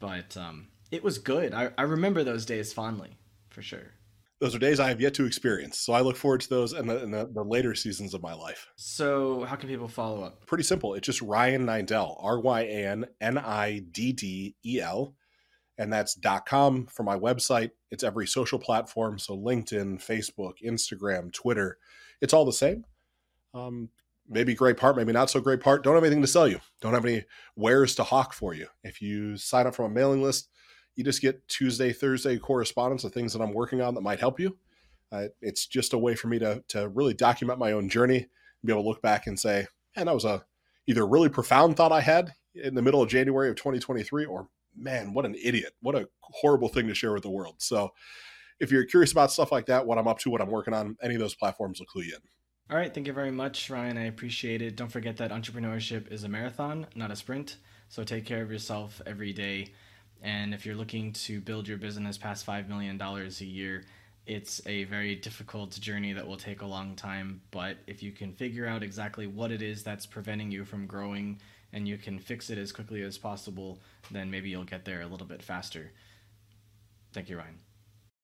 [0.00, 1.54] But um, it was good.
[1.54, 3.16] I, I remember those days fondly,
[3.48, 3.92] for sure.
[4.40, 5.78] Those are days I have yet to experience.
[5.78, 8.34] So I look forward to those in the, in the, the later seasons of my
[8.34, 8.66] life.
[8.76, 10.44] So, how can people follow up?
[10.46, 10.94] Pretty simple.
[10.94, 15.14] It's just Ryan Niddel, R Y A N N I D D E L.
[15.78, 17.70] And that's .com for my website.
[17.90, 19.18] It's every social platform.
[19.18, 21.78] So LinkedIn, Facebook, Instagram, Twitter.
[22.20, 22.84] It's all the same.
[23.54, 23.88] Um,
[24.28, 25.84] maybe great part, maybe not so great part.
[25.84, 26.60] Don't have anything to sell you.
[26.80, 27.24] Don't have any
[27.56, 28.66] wares to hawk for you.
[28.82, 30.48] If you sign up from a mailing list,
[30.96, 34.38] you just get Tuesday, Thursday correspondence of things that I'm working on that might help
[34.38, 34.56] you.
[35.12, 38.28] Uh, it's just a way for me to to really document my own journey and
[38.64, 39.66] be able to look back and say,
[39.96, 40.44] man, that was a
[40.86, 44.48] either a really profound thought I had in the middle of January of 2023, or
[44.76, 47.56] man, what an idiot, what a horrible thing to share with the world.
[47.58, 47.90] So,
[48.60, 50.96] if you're curious about stuff like that, what I'm up to, what I'm working on,
[51.02, 52.20] any of those platforms will clue you in.
[52.70, 53.98] All right, thank you very much, Ryan.
[53.98, 54.74] I appreciate it.
[54.74, 57.58] Don't forget that entrepreneurship is a marathon, not a sprint.
[57.90, 59.74] So take care of yourself every day.
[60.22, 63.84] And if you're looking to build your business past $5 million a year,
[64.26, 67.42] it's a very difficult journey that will take a long time.
[67.50, 71.42] But if you can figure out exactly what it is that's preventing you from growing
[71.74, 73.78] and you can fix it as quickly as possible,
[74.10, 75.92] then maybe you'll get there a little bit faster.
[77.12, 77.58] Thank you, Ryan.